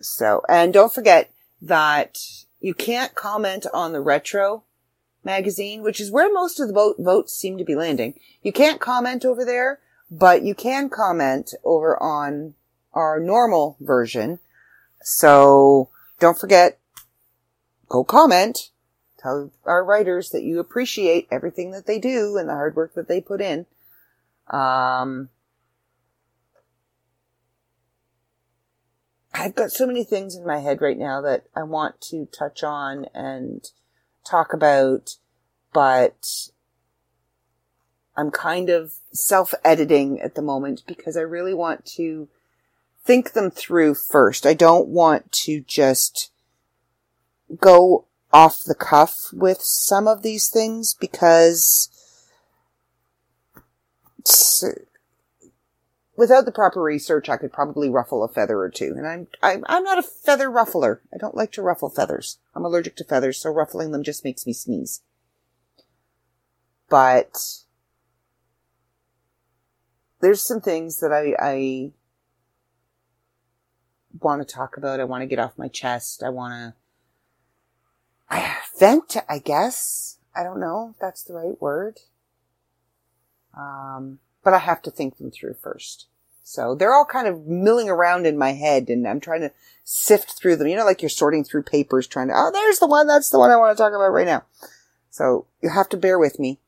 [0.00, 2.18] So, and don't forget that
[2.62, 4.62] you can't comment on the retro
[5.24, 8.14] magazine, which is where most of the vote, votes seem to be landing.
[8.42, 12.54] You can't comment over there, but you can comment over on
[12.94, 14.38] our normal version.
[15.02, 16.78] So don't forget,
[17.88, 18.70] go comment.
[19.18, 23.08] Tell our writers that you appreciate everything that they do and the hard work that
[23.08, 23.66] they put in.
[24.48, 25.30] Um,
[29.34, 32.62] I've got so many things in my head right now that I want to touch
[32.62, 33.64] on and
[34.24, 35.16] talk about,
[35.72, 36.50] but
[38.16, 42.28] I'm kind of self editing at the moment because I really want to
[43.04, 44.46] think them through first.
[44.46, 46.30] I don't want to just
[47.58, 51.88] go off the cuff with some of these things because
[56.16, 58.94] without the proper research, I could probably ruffle a feather or two.
[58.96, 61.02] And I'm, I'm, I'm not a feather ruffler.
[61.12, 62.38] I don't like to ruffle feathers.
[62.54, 65.02] I'm allergic to feathers, so ruffling them just makes me sneeze.
[66.88, 67.38] But
[70.20, 71.92] there's some things that I, I
[74.20, 75.00] want to talk about.
[75.00, 76.22] I want to get off my chest.
[76.22, 76.74] I want to
[78.32, 80.16] I vent, I guess.
[80.34, 82.00] I don't know if that's the right word.
[83.54, 86.06] Um, but I have to think them through first.
[86.42, 89.52] So they're all kind of milling around in my head and I'm trying to
[89.84, 90.66] sift through them.
[90.66, 93.06] You know, like you're sorting through papers trying to, oh, there's the one.
[93.06, 94.44] That's the one I want to talk about right now.
[95.10, 96.58] So you have to bear with me.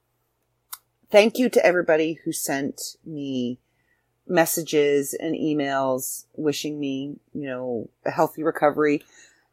[1.11, 3.59] Thank you to everybody who sent me
[4.27, 9.03] messages and emails wishing me, you know, a healthy recovery.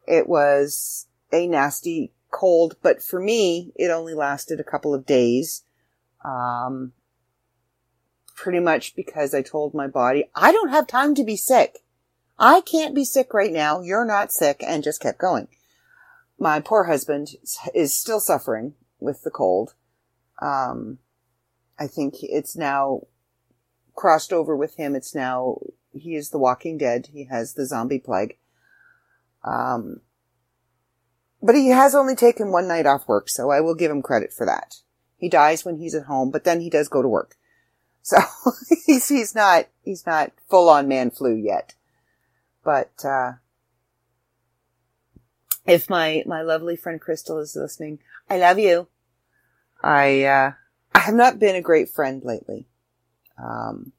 [0.08, 5.64] It was a nasty cold, but for me, it only lasted a couple of days.
[6.24, 6.94] Um,
[8.36, 11.80] pretty much because I told my body, I don't have time to be sick.
[12.38, 13.82] I can't be sick right now.
[13.82, 15.48] You're not sick and just kept going.
[16.40, 17.36] My poor husband
[17.74, 19.76] is still suffering with the cold.
[20.42, 20.98] Um,
[21.78, 23.02] I think it's now
[23.96, 24.96] crossed over with him.
[24.96, 25.60] It's now,
[25.94, 27.10] he is the walking dead.
[27.14, 28.38] He has the zombie plague.
[29.44, 30.02] Um,
[31.44, 34.32] but he has only taken one night off work, so I will give him credit
[34.34, 34.78] for that.
[35.18, 37.36] He dies when he's at home, but then he does go to work.
[38.02, 38.18] So
[38.86, 41.76] he's, he's not, he's not full on man flu yet.
[42.64, 43.34] But, uh,
[45.66, 48.88] if my, my lovely friend Crystal is listening, I love you.
[49.84, 50.52] I, uh,
[50.94, 52.68] I have not been a great friend lately.
[53.42, 53.94] Um,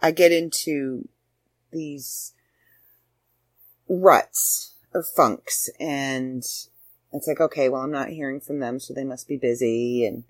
[0.00, 1.08] I get into
[1.70, 2.32] these
[3.88, 6.44] ruts or funks and
[7.12, 10.06] it's like, okay, well, I'm not hearing from them, so they must be busy.
[10.06, 10.24] And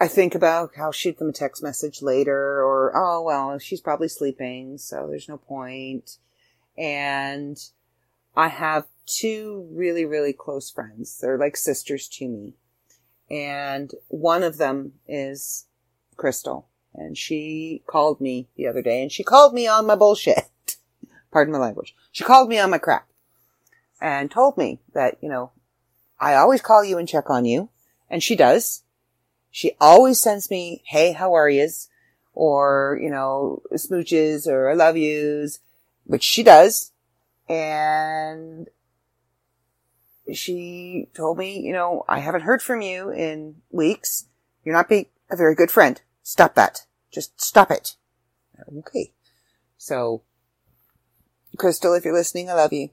[0.00, 4.08] I think about I'll shoot them a text message later or, oh, well, she's probably
[4.08, 6.18] sleeping, so there's no point.
[6.76, 7.58] And
[8.36, 11.18] I have two really, really close friends.
[11.18, 12.54] They're like sisters to me.
[13.28, 15.66] And one of them is
[16.16, 16.68] Crystal.
[16.94, 20.44] And she called me the other day and she called me on my bullshit.
[21.32, 21.94] Pardon my language.
[22.12, 23.08] She called me on my crap
[24.00, 25.50] and told me that, you know,
[26.20, 27.70] I always call you and check on you.
[28.08, 28.82] And she does.
[29.50, 31.88] She always sends me, Hey, how are yous?
[32.32, 35.58] Or, you know, smooches or I love yous,
[36.04, 36.92] which she does.
[37.48, 38.68] And
[40.32, 44.26] she told me, you know, I haven't heard from you in weeks.
[44.64, 46.00] You're not being a very good friend.
[46.22, 46.86] Stop that.
[47.10, 47.96] Just stop it.
[48.78, 49.12] Okay.
[49.78, 50.22] So,
[51.56, 52.90] Crystal, if you're listening, I love you.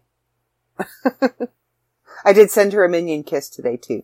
[2.26, 4.04] I did send her a minion kiss today too.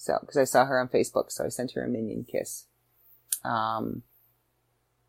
[0.00, 2.64] So, cause I saw her on Facebook, so I sent her a minion kiss.
[3.44, 4.02] Um,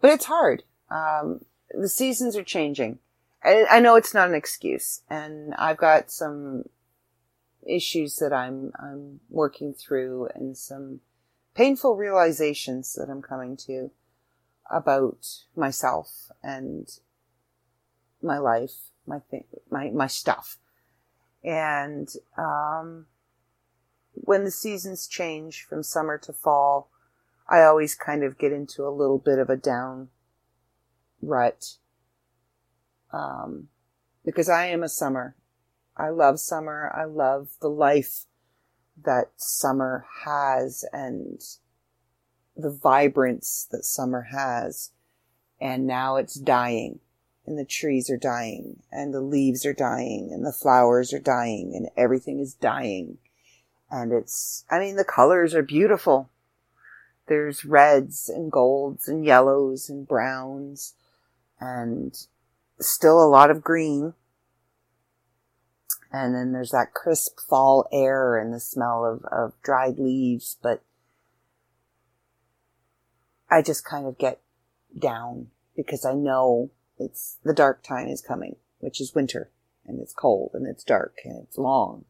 [0.02, 0.64] but it's hard.
[0.90, 3.00] Um, the seasons are changing.
[3.42, 6.66] I, I know it's not an excuse and I've got some
[7.66, 11.00] issues that I'm, I'm working through and some
[11.56, 13.92] painful realizations that I'm coming to
[14.70, 15.26] about
[15.56, 16.90] myself and
[18.22, 18.76] my life,
[19.08, 20.58] my thing, my, my stuff.
[21.46, 23.06] And, um,
[24.14, 26.90] when the seasons change from summer to fall,
[27.48, 30.10] I always kind of get into a little bit of a down
[31.22, 31.78] rut.
[33.12, 33.68] Um,
[34.24, 35.36] because I am a summer.
[35.98, 36.92] I love summer.
[36.96, 38.26] I love the life
[39.04, 41.42] that summer has and
[42.56, 44.92] the vibrance that summer has.
[45.60, 47.00] And now it's dying
[47.46, 51.74] and the trees are dying and the leaves are dying and the flowers are dying
[51.76, 53.18] and everything is dying.
[53.92, 56.30] And it's, I mean, the colors are beautiful.
[57.28, 60.96] There's reds and golds and yellows and browns
[61.60, 62.18] and
[62.80, 64.14] still a lot of green.
[66.12, 70.82] And then there's that crisp fall air and the smell of, of dried leaves, but
[73.50, 74.42] I just kind of get
[74.98, 79.52] down because I know it's the dark time is coming, which is winter,
[79.86, 82.06] and it's cold and it's dark and it's long.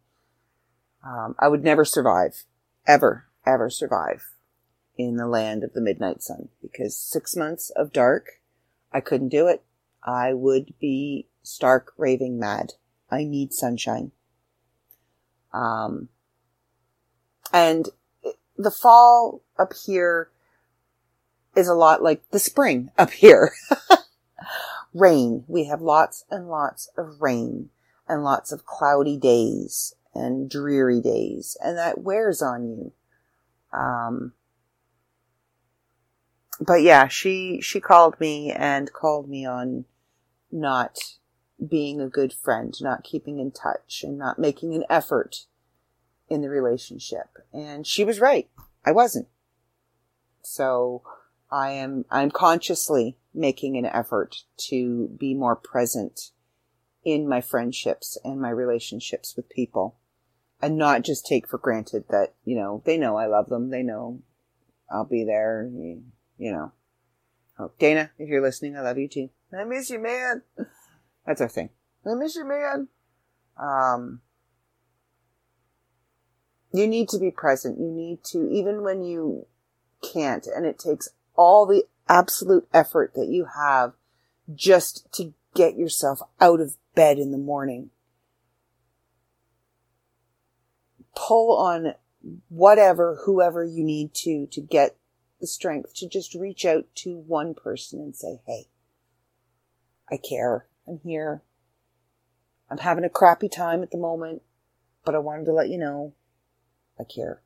[1.03, 2.43] Um, I would never survive,
[2.87, 4.23] ever, ever survive
[4.97, 8.27] in the land of the midnight sun because six months of dark,
[8.91, 9.63] I couldn't do it.
[10.03, 12.73] I would be stark raving mad.
[13.09, 14.11] I need sunshine.
[15.53, 16.09] Um,
[17.51, 17.89] and
[18.57, 20.29] the fall up here
[21.55, 23.53] is a lot like the spring up here.
[24.93, 25.43] rain.
[25.47, 27.69] We have lots and lots of rain
[28.07, 32.91] and lots of cloudy days and dreary days, and that wears on you.
[33.78, 34.34] Um,
[36.59, 39.86] but yeah, she she called me and called me on
[40.51, 40.99] not
[41.66, 45.45] being a good friend, not keeping in touch, and not making an effort
[46.30, 47.28] in the relationship.
[47.53, 48.49] And she was right.
[48.86, 49.28] I wasn't.
[50.41, 51.03] So
[51.51, 56.32] I am I'm consciously making an effort to be more present
[57.03, 59.97] in my friendships and my relationships with people
[60.62, 63.70] and not just take for granted that, you know, they know I love them.
[63.70, 64.22] They know
[64.89, 66.03] I'll be there, you,
[66.38, 66.72] you know.
[67.59, 69.30] Oh, Dana, if you're listening, I love you too.
[69.57, 70.43] I miss you, man.
[71.26, 71.70] That's our thing.
[72.05, 72.88] I miss you, man.
[73.57, 74.22] Um,
[76.74, 77.80] you need to be present.
[77.80, 79.47] You need to, even when you
[80.01, 83.93] can't, and it takes all the absolute effort that you have
[84.53, 87.89] just to get yourself out of bed in the morning.
[91.16, 91.93] Pull on
[92.49, 94.97] whatever, whoever you need to, to get
[95.39, 98.68] the strength to just reach out to one person and say, Hey,
[100.09, 100.68] I care.
[100.88, 101.41] I'm here.
[102.70, 104.41] I'm having a crappy time at the moment,
[105.03, 106.14] but I wanted to let you know
[106.99, 107.41] I care.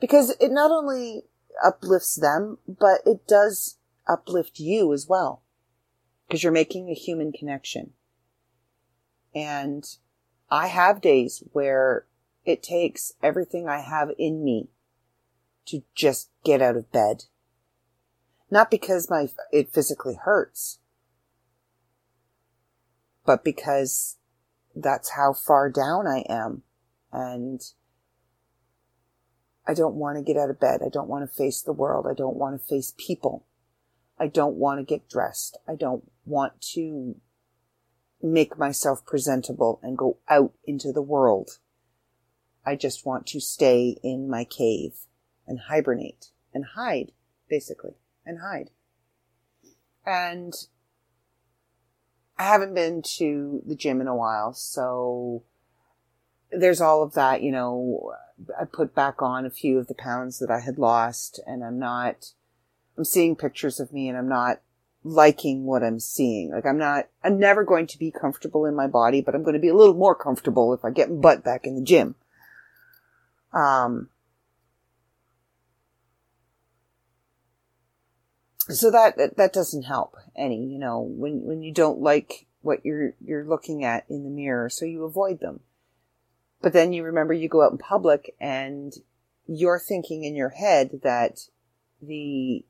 [0.00, 1.22] Because it not only
[1.64, 3.76] uplifts them, but it does
[4.08, 5.42] uplift you as well.
[6.26, 7.92] Because you're making a human connection.
[9.34, 9.84] And
[10.50, 12.06] I have days where
[12.46, 14.68] it takes everything I have in me
[15.66, 17.24] to just get out of bed.
[18.50, 20.78] Not because my, it physically hurts,
[23.26, 24.16] but because
[24.74, 26.62] that's how far down I am.
[27.12, 27.60] And
[29.66, 30.80] I don't want to get out of bed.
[30.86, 32.06] I don't want to face the world.
[32.08, 33.44] I don't want to face people.
[34.18, 35.58] I don't want to get dressed.
[35.66, 37.16] I don't want to
[38.22, 41.58] make myself presentable and go out into the world.
[42.66, 45.06] I just want to stay in my cave
[45.46, 47.12] and hibernate and hide,
[47.48, 47.94] basically,
[48.26, 48.70] and hide.
[50.04, 50.52] And
[52.36, 55.44] I haven't been to the gym in a while, so
[56.50, 58.12] there's all of that, you know,
[58.60, 61.78] I put back on a few of the pounds that I had lost and I'm
[61.78, 62.32] not,
[62.96, 64.60] I'm seeing pictures of me and I'm not
[65.02, 66.50] liking what I'm seeing.
[66.52, 69.54] Like I'm not, I'm never going to be comfortable in my body, but I'm going
[69.54, 72.14] to be a little more comfortable if I get butt back in the gym.
[73.52, 74.08] Um,
[78.68, 83.14] so that, that, doesn't help any, you know, when, when you don't like what you're,
[83.24, 85.60] you're looking at in the mirror, so you avoid them.
[86.60, 88.92] But then you remember you go out in public and
[89.46, 91.40] you're thinking in your head that
[92.02, 92.64] the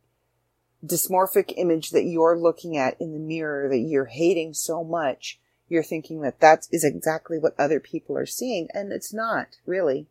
[0.85, 5.83] dysmorphic image that you're looking at in the mirror that you're hating so much, you're
[5.83, 8.68] thinking that that is exactly what other people are seeing.
[8.72, 10.07] And it's not really.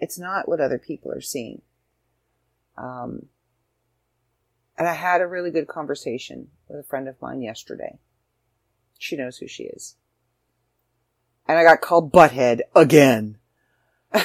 [0.00, 1.62] It's not what other people are seeing.
[2.76, 3.26] Um,
[4.76, 7.98] and I had a really good conversation with a friend of mine yesterday.
[8.98, 9.96] She knows who she is
[11.46, 13.38] and I got called butthead again.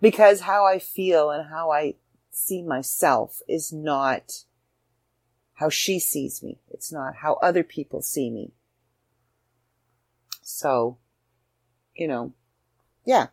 [0.00, 1.94] because how I feel and how I
[2.30, 4.44] see myself is not
[5.54, 6.60] how she sees me.
[6.70, 8.52] It's not how other people see me.
[10.40, 10.98] So,
[11.94, 12.32] you know,
[13.04, 13.28] yeah.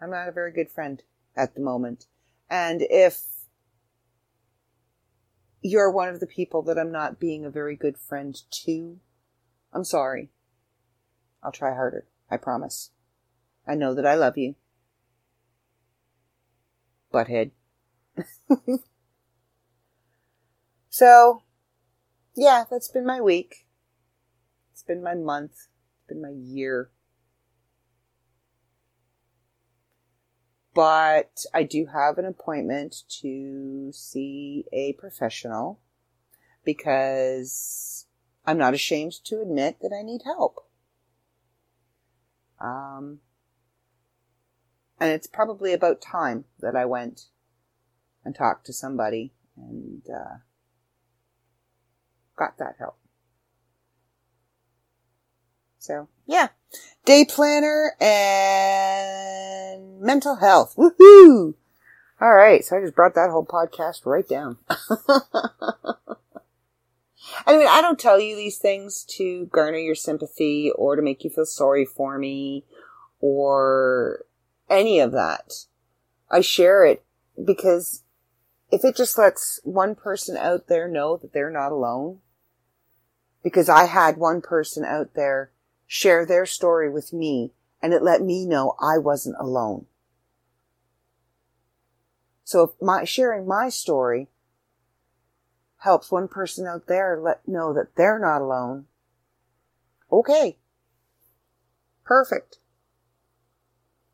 [0.00, 1.02] I'm not a very good friend
[1.36, 2.06] at the moment.
[2.50, 3.22] And if
[5.62, 8.98] you're one of the people that I'm not being a very good friend to,
[9.72, 10.30] I'm sorry.
[11.42, 12.06] I'll try harder.
[12.30, 12.90] I promise.
[13.66, 14.54] I know that I love you.
[17.12, 17.50] Butthead.
[20.88, 21.42] so,
[22.34, 23.66] yeah, that's been my week.
[24.72, 25.52] It's been my month.
[25.52, 26.90] It's been my year.
[30.76, 35.80] But I do have an appointment to see a professional
[36.66, 38.04] because
[38.44, 40.66] I'm not ashamed to admit that I need help.
[42.60, 43.20] Um,
[45.00, 47.28] and it's probably about time that I went
[48.22, 50.36] and talked to somebody and uh,
[52.36, 52.98] got that help.
[55.78, 56.48] So, yeah.
[57.04, 60.74] Day planner and mental health.
[60.76, 61.54] Woohoo!
[62.20, 62.64] All right.
[62.64, 64.58] So I just brought that whole podcast right down.
[67.46, 71.24] I mean, I don't tell you these things to garner your sympathy or to make
[71.24, 72.64] you feel sorry for me
[73.20, 74.24] or
[74.70, 75.52] any of that.
[76.30, 77.04] I share it
[77.42, 78.02] because
[78.70, 82.20] if it just lets one person out there know that they're not alone,
[83.42, 85.50] because I had one person out there
[85.86, 89.86] share their story with me and it let me know I wasn't alone.
[92.44, 94.28] So if my sharing my story
[95.78, 98.86] helps one person out there let know that they're not alone.
[100.10, 100.56] Okay.
[102.04, 102.58] Perfect.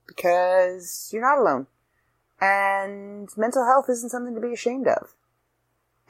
[0.07, 1.67] Because you're not alone.
[2.41, 5.15] And mental health isn't something to be ashamed of.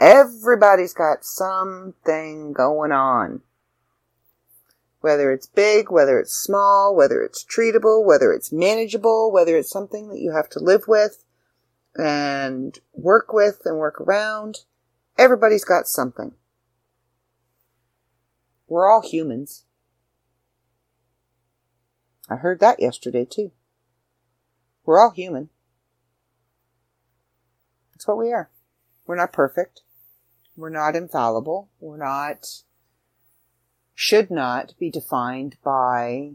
[0.01, 3.43] Everybody's got something going on.
[5.03, 10.09] Whether it's big, whether it's small, whether it's treatable, whether it's manageable, whether it's something
[10.09, 11.25] that you have to live with
[11.95, 14.61] and work with and work around.
[15.19, 16.33] Everybody's got something.
[18.67, 19.65] We're all humans.
[22.31, 23.53] I heard that yesterday too.
[24.87, 25.51] We're all human.
[27.93, 28.51] That's what we are.
[29.07, 29.83] We're not perfect.
[30.57, 31.71] We're not infallible.
[31.81, 32.47] We're not,
[33.95, 36.33] should not be defined by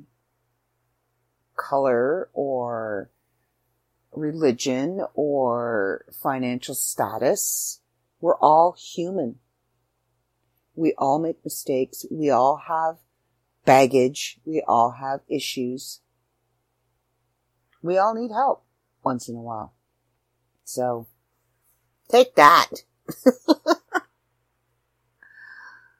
[1.55, 3.09] color or
[4.11, 7.81] religion or financial status.
[8.19, 9.39] We're all human.
[10.75, 12.05] We all make mistakes.
[12.11, 12.97] We all have
[13.65, 14.39] baggage.
[14.45, 16.01] We all have issues.
[17.81, 18.63] We all need help
[19.03, 19.73] once in a while.
[20.63, 21.07] So
[22.09, 22.67] take that.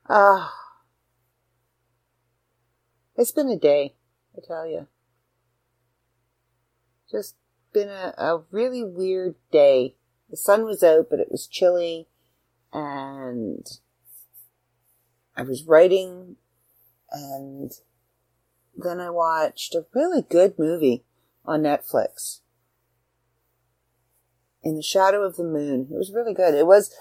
[0.09, 0.53] Ah,
[3.17, 3.95] it's been a day,
[4.35, 4.87] I tell you.
[7.09, 7.35] Just
[7.73, 9.95] been a, a really weird day.
[10.29, 12.07] The sun was out, but it was chilly,
[12.73, 13.65] and
[15.35, 16.35] I was writing,
[17.11, 17.71] and
[18.75, 21.03] then I watched a really good movie
[21.45, 22.41] on Netflix.
[24.63, 25.87] In the Shadow of the Moon.
[25.91, 26.53] It was really good.
[26.53, 26.93] It was,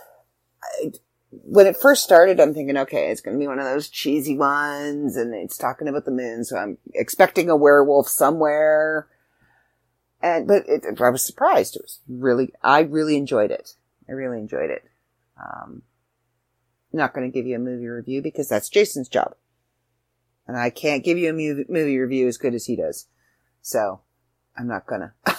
[1.31, 4.37] when it first started, I'm thinking, okay, it's going to be one of those cheesy
[4.37, 9.09] ones, and it's talking about the moon, so I'm expecting a werewolf somewhere.
[10.23, 11.77] And but it, I was surprised.
[11.77, 13.75] It was really, I really enjoyed it.
[14.09, 14.85] I really enjoyed it.
[15.39, 15.83] Um,
[16.93, 19.35] not going to give you a movie review because that's Jason's job,
[20.47, 23.07] and I can't give you a movie, movie review as good as he does.
[23.63, 24.01] So
[24.57, 25.15] I'm not gonna.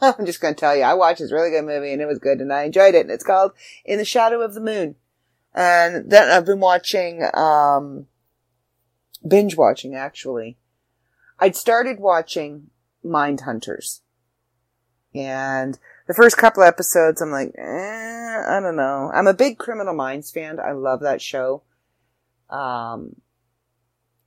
[0.00, 2.18] I'm just going to tell you, I watched this really good movie and it was
[2.18, 3.02] good and I enjoyed it.
[3.02, 3.52] And it's called
[3.84, 4.96] In the Shadow of the Moon.
[5.54, 8.06] And then I've been watching, um,
[9.26, 10.56] binge watching actually.
[11.38, 12.70] I'd started watching
[13.02, 14.02] Mind Hunters.
[15.14, 19.10] And the first couple episodes, I'm like, eh, I don't know.
[19.12, 20.60] I'm a big Criminal Minds fan.
[20.60, 21.62] I love that show.
[22.48, 23.16] Um,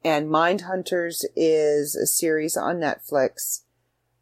[0.03, 3.61] and Mind Hunters is a series on Netflix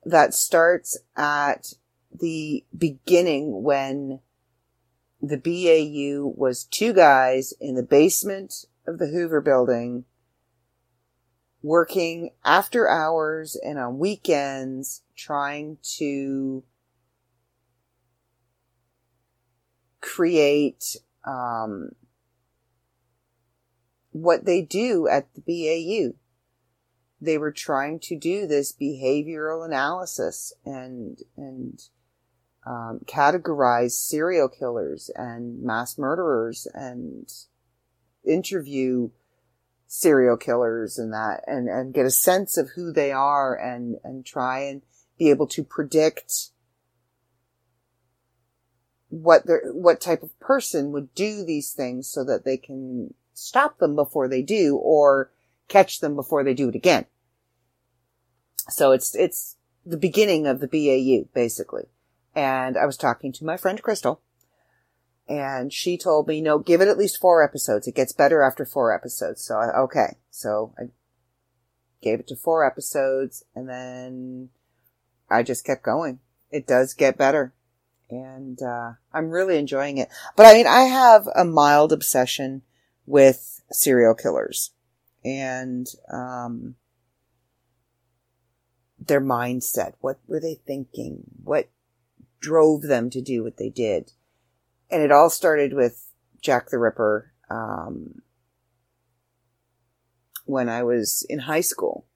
[0.04, 1.74] that starts at
[2.14, 4.20] the beginning when
[5.22, 10.06] the BAU was two guys in the basement of the Hoover building
[11.62, 16.64] working after hours and on weekends trying to
[20.02, 21.92] create um,
[24.12, 26.16] what they do at the BAU.
[27.24, 31.80] They were trying to do this behavioral analysis and and
[32.66, 37.32] um, categorize serial killers and mass murderers and
[38.24, 39.10] interview
[39.88, 44.26] serial killers and that and, and get a sense of who they are and, and
[44.26, 44.82] try and
[45.18, 46.52] be able to predict
[49.10, 53.80] what their, what type of person would do these things so that they can stop
[53.80, 55.32] them before they do or
[55.68, 57.06] catch them before they do it again.
[58.70, 61.88] So it's, it's the beginning of the BAU, basically.
[62.36, 64.22] And I was talking to my friend Crystal
[65.28, 67.88] and she told me, no, give it at least four episodes.
[67.88, 69.42] It gets better after four episodes.
[69.42, 70.18] So I, okay.
[70.30, 70.90] So I
[72.02, 74.50] gave it to four episodes and then
[75.30, 76.20] I just kept going.
[76.52, 77.54] It does get better
[78.10, 80.10] and, uh, I'm really enjoying it.
[80.36, 82.62] But I mean, I have a mild obsession
[83.06, 84.72] with serial killers
[85.24, 86.76] and, um,
[89.00, 89.94] their mindset.
[90.02, 91.24] What were they thinking?
[91.44, 91.70] What
[92.42, 94.12] drove them to do what they did.
[94.90, 96.12] And it all started with
[96.42, 98.22] Jack the Ripper, um,
[100.46, 102.08] when I was in high school.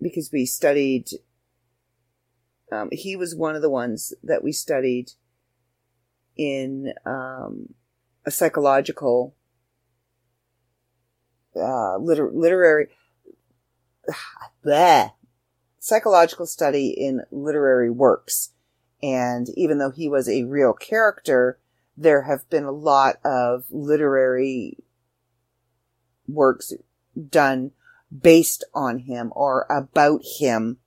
[0.00, 1.08] Because we studied,
[2.72, 5.12] um, he was one of the ones that we studied
[6.36, 7.74] in, um,
[8.26, 9.36] a psychological,
[11.54, 12.88] uh, liter- literary,
[15.84, 18.52] psychological study in literary works.
[19.02, 21.58] And even though he was a real character,
[21.94, 24.78] there have been a lot of literary
[26.26, 26.72] works
[27.28, 27.72] done
[28.18, 30.78] based on him or about him.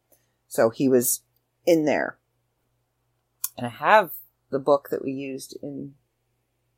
[0.47, 1.21] So he was
[1.63, 2.17] in there.
[3.55, 4.13] And I have
[4.49, 5.93] the book that we used in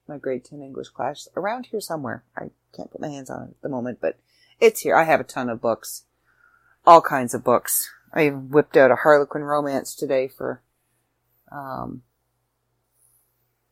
[0.10, 2.26] my grade 10 English class around here somewhere.
[2.36, 4.20] I can't put my hands on it at the moment, but
[4.60, 4.98] it's here.
[4.98, 6.04] I have a ton of books.
[6.86, 7.90] All kinds of books.
[8.14, 10.62] I whipped out a Harlequin romance today for,
[11.52, 12.04] um,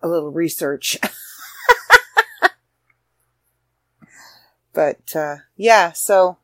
[0.01, 0.97] a little research.
[4.73, 6.37] but, uh, yeah, so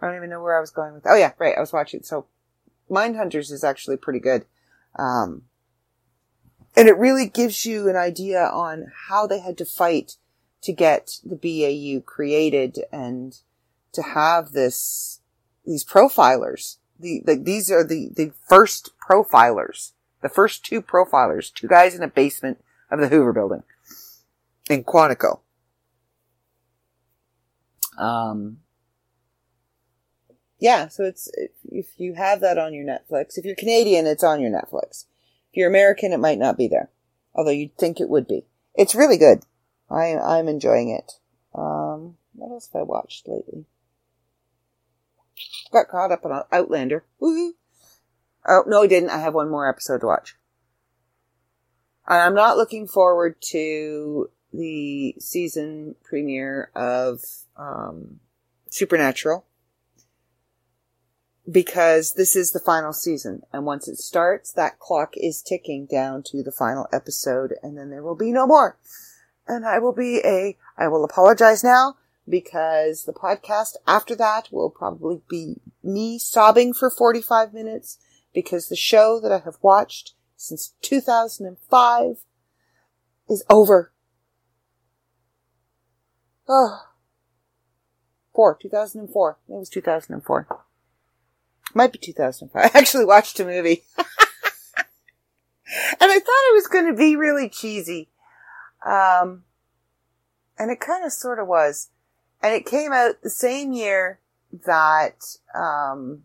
[0.00, 1.06] I don't even know where I was going with.
[1.06, 1.56] Oh yeah, right.
[1.56, 2.02] I was watching.
[2.02, 2.26] So
[2.90, 4.44] Mindhunters is actually pretty good.
[4.98, 5.42] Um,
[6.76, 10.16] and it really gives you an idea on how they had to fight
[10.62, 13.38] to get the BAU created and
[13.92, 15.20] to have this,
[15.64, 16.76] these profilers.
[17.00, 19.92] The, the, these are the, the first profilers,
[20.22, 23.62] the first two profilers, two guys in a basement of the Hoover building
[24.68, 25.40] in Quantico.
[27.98, 28.58] Um,
[30.58, 31.30] yeah, so it's,
[31.64, 35.06] if you have that on your Netflix, if you're Canadian, it's on your Netflix.
[35.50, 36.90] If you're American, it might not be there.
[37.34, 38.44] Although you'd think it would be.
[38.74, 39.44] It's really good.
[39.90, 41.12] I, I'm enjoying it.
[41.54, 43.64] Um, what else have I watched lately?
[45.72, 47.04] Got caught up on Outlander.
[47.18, 47.54] Woo-hoo.
[48.46, 49.10] Oh, no, I didn't.
[49.10, 50.36] I have one more episode to watch.
[52.06, 57.20] I'm not looking forward to the season premiere of
[57.56, 58.18] um,
[58.68, 59.44] Supernatural
[61.50, 63.42] because this is the final season.
[63.52, 67.90] And once it starts, that clock is ticking down to the final episode and then
[67.90, 68.76] there will be no more.
[69.46, 71.96] And I will be a, I will apologize now
[72.28, 77.98] because the podcast after that will probably be me sobbing for 45 minutes
[78.32, 82.16] because the show that I have watched since 2005
[83.28, 83.92] is over.
[86.48, 86.86] Oh.
[88.60, 89.38] 2004.
[89.48, 90.46] It was 2004.
[91.74, 92.70] Might be 2005.
[92.74, 93.82] I actually watched a movie.
[93.98, 94.06] and
[96.00, 98.08] I thought it was going to be really cheesy.
[98.84, 99.44] Um,
[100.58, 101.90] and it kind of sort of was.
[102.42, 104.20] And it came out the same year
[104.66, 106.22] that, um,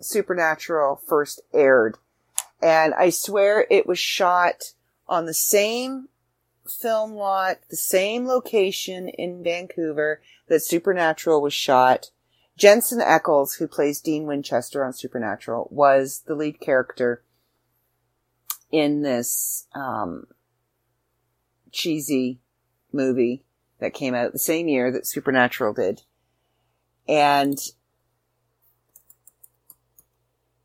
[0.00, 1.98] Supernatural first aired.
[2.62, 4.74] And I swear it was shot
[5.06, 6.08] on the same
[6.68, 12.10] film lot, the same location in Vancouver that Supernatural was shot.
[12.56, 17.22] Jensen Ackles, who plays Dean Winchester on Supernatural, was the lead character
[18.70, 20.26] in this um,
[21.72, 22.40] cheesy
[22.92, 23.43] movie
[23.80, 26.02] that came out the same year that Supernatural did.
[27.08, 27.58] And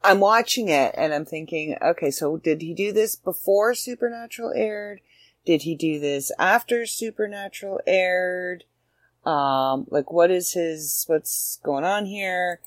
[0.04, 5.02] I'm watching it and I'm thinking, okay, so did he do this before Supernatural aired?
[5.46, 8.64] Did he do this after Supernatural aired?
[9.26, 12.62] Um, like what is his, what's going on here?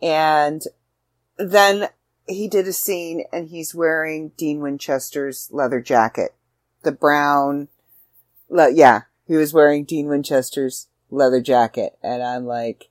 [0.00, 0.62] And
[1.36, 1.88] then
[2.28, 6.34] he did a scene and he's wearing Dean Winchester's leather jacket.
[6.82, 7.68] The brown,
[8.48, 11.96] le- yeah, he was wearing Dean Winchester's leather jacket.
[12.02, 12.90] And I'm like,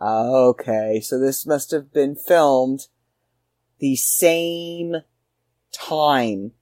[0.00, 2.86] okay, so this must have been filmed
[3.80, 4.94] the same
[5.72, 6.52] time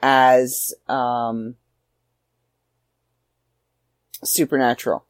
[0.00, 1.56] as, um,
[4.22, 5.04] Supernatural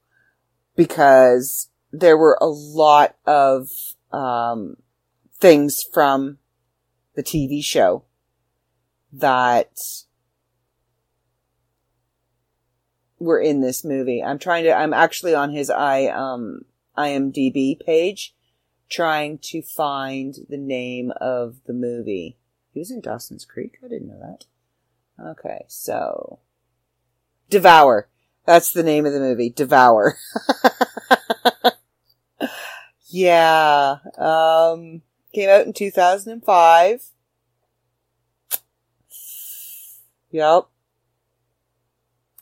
[0.77, 3.69] because there were a lot of
[4.13, 4.77] um,
[5.39, 6.39] things from
[7.17, 8.05] the TV show
[9.13, 9.79] that
[13.21, 14.23] were in this movie.
[14.23, 14.73] I'm trying to.
[14.73, 16.63] I'm actually on his i um
[16.99, 18.35] IMDb page,
[18.89, 22.39] trying to find the name of the movie.
[22.73, 23.79] He was in Dawson's Creek.
[23.85, 24.47] I didn't know that.
[25.31, 26.41] Okay, so
[27.49, 28.09] Devour.
[28.47, 30.17] That's the name of the movie, Devour.
[33.09, 33.99] yeah.
[34.17, 35.03] Um,
[35.35, 37.03] came out in 2005.
[40.31, 40.69] Yep.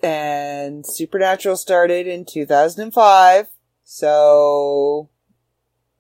[0.03, 3.49] And Supernatural started in 2005.
[3.85, 5.09] So,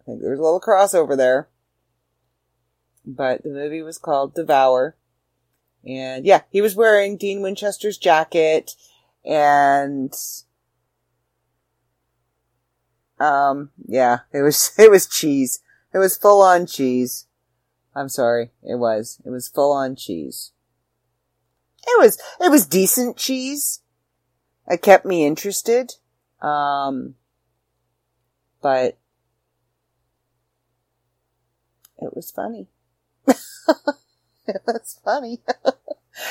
[0.01, 1.49] I think there's a little crossover there.
[3.05, 4.96] But the movie was called Devour.
[5.86, 8.74] And yeah, he was wearing Dean Winchester's jacket
[9.24, 10.14] and
[13.20, 15.61] um yeah it was it was cheese
[15.92, 17.26] it was full on cheese
[17.94, 20.53] i'm sorry it was it was full on cheese
[21.86, 23.80] it was it was decent cheese
[24.68, 25.94] it kept me interested
[26.40, 27.14] um
[28.62, 28.98] but
[31.98, 32.68] it was funny
[33.26, 35.40] it was funny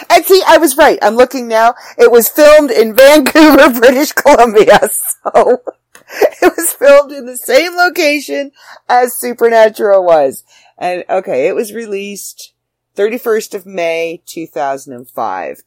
[0.09, 0.99] And see, I was right.
[1.01, 1.75] I'm looking now.
[1.97, 4.79] It was filmed in Vancouver, British Columbia.
[4.89, 5.61] So
[6.09, 8.51] it was filmed in the same location
[8.87, 10.43] as Supernatural was.
[10.77, 12.53] And okay, it was released
[12.95, 15.63] 31st of May, 2005.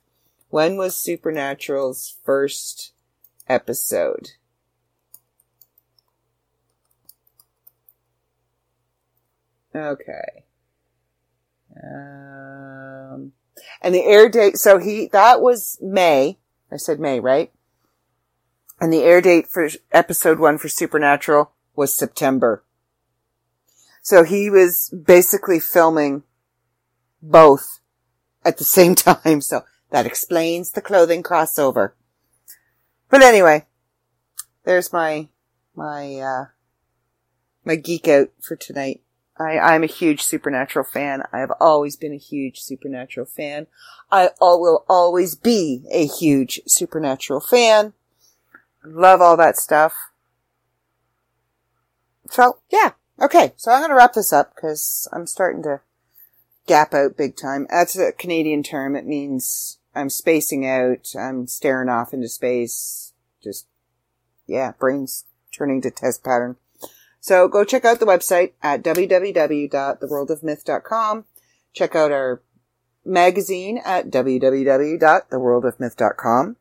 [0.51, 2.93] When was Supernatural's first
[3.49, 4.31] episode?
[9.75, 10.45] Okay.
[11.81, 13.33] Um,
[13.81, 16.39] and the air date, so he, that was May.
[16.71, 17.53] I said May, right?
[18.81, 22.65] And the air date for episode one for Supernatural was September.
[24.03, 26.25] So he was basically filming
[27.23, 27.79] both
[28.45, 29.41] at the same time.
[29.43, 31.93] So that explains the clothing crossover.
[33.09, 33.67] But anyway,
[34.65, 35.29] there's my,
[35.75, 36.45] my, uh,
[37.65, 39.03] my geek out for tonight.
[39.39, 41.23] I, I'm a huge Supernatural fan.
[41.33, 43.67] I have always been a huge Supernatural fan.
[44.11, 47.95] I all, will always be a huge Supernatural fan.
[48.85, 49.95] Love all that stuff.
[52.31, 52.93] So, yeah.
[53.21, 53.55] Okay.
[53.57, 55.81] So I'm going to wrap this up because I'm starting to
[56.67, 57.67] gap out big time.
[57.71, 58.95] That's a Canadian term.
[58.95, 61.15] It means I'm spacing out.
[61.19, 63.15] I'm staring off into space.
[63.43, 63.67] Just,
[64.47, 66.57] yeah, brains turning to test pattern.
[67.21, 71.25] So go check out the website at www.theworldofmyth.com.
[71.73, 72.43] Check out our
[73.05, 76.57] magazine at www.theworldofmyth.com.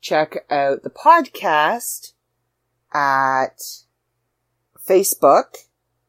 [0.00, 2.14] Check out the podcast
[2.92, 3.62] at
[4.88, 5.58] Facebook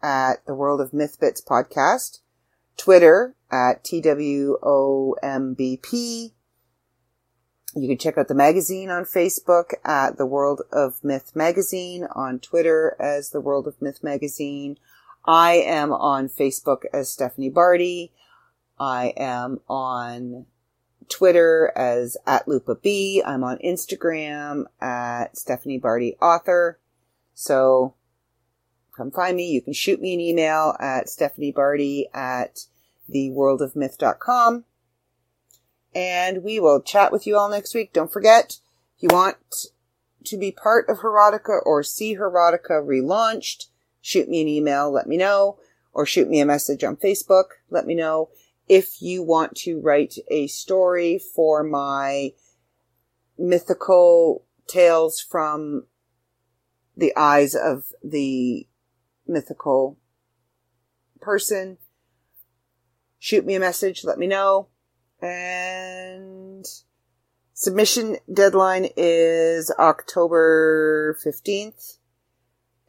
[0.01, 2.19] at the World of Myth Bits podcast,
[2.77, 4.61] Twitter at TWOMBP,
[7.73, 12.39] you can check out the magazine on Facebook at the World of Myth Magazine, on
[12.39, 14.77] Twitter as the World of Myth Magazine.
[15.25, 18.11] I am on Facebook as Stephanie Barty.
[18.79, 20.47] I am on
[21.07, 23.21] Twitter as at Lupa B.
[23.25, 26.79] I'm on Instagram at Stephanie Barty Author.
[27.33, 27.93] So
[28.97, 29.49] come find me.
[29.49, 32.65] You can shoot me an email at Stephanie Barty at
[33.13, 34.65] theworldofmyth.com
[35.93, 37.93] and we will chat with you all next week.
[37.93, 38.57] Don't forget,
[38.95, 39.37] if you want
[40.25, 43.67] to be part of Herotica or see Herotica relaunched,
[44.01, 45.57] shoot me an email, let me know,
[45.93, 48.29] or shoot me a message on Facebook, let me know.
[48.67, 52.31] If you want to write a story for my
[53.37, 55.87] mythical tales from
[56.95, 58.67] the eyes of the
[59.27, 59.97] mythical
[61.19, 61.77] person,
[63.21, 64.67] shoot me a message, let me know.
[65.21, 66.65] And
[67.53, 71.99] submission deadline is October 15th.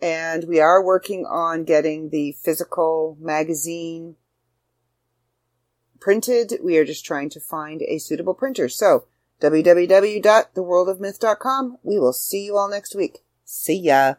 [0.01, 4.17] And we are working on getting the physical magazine
[6.01, 6.55] printed.
[6.65, 8.69] We are just trying to find a suitable printer.
[8.69, 9.05] So,
[9.41, 11.79] www.theworldofmyth.com.
[11.83, 13.23] We will see you all next week.
[13.45, 14.15] See ya.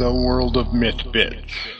[0.00, 1.79] The World of Myth Bits.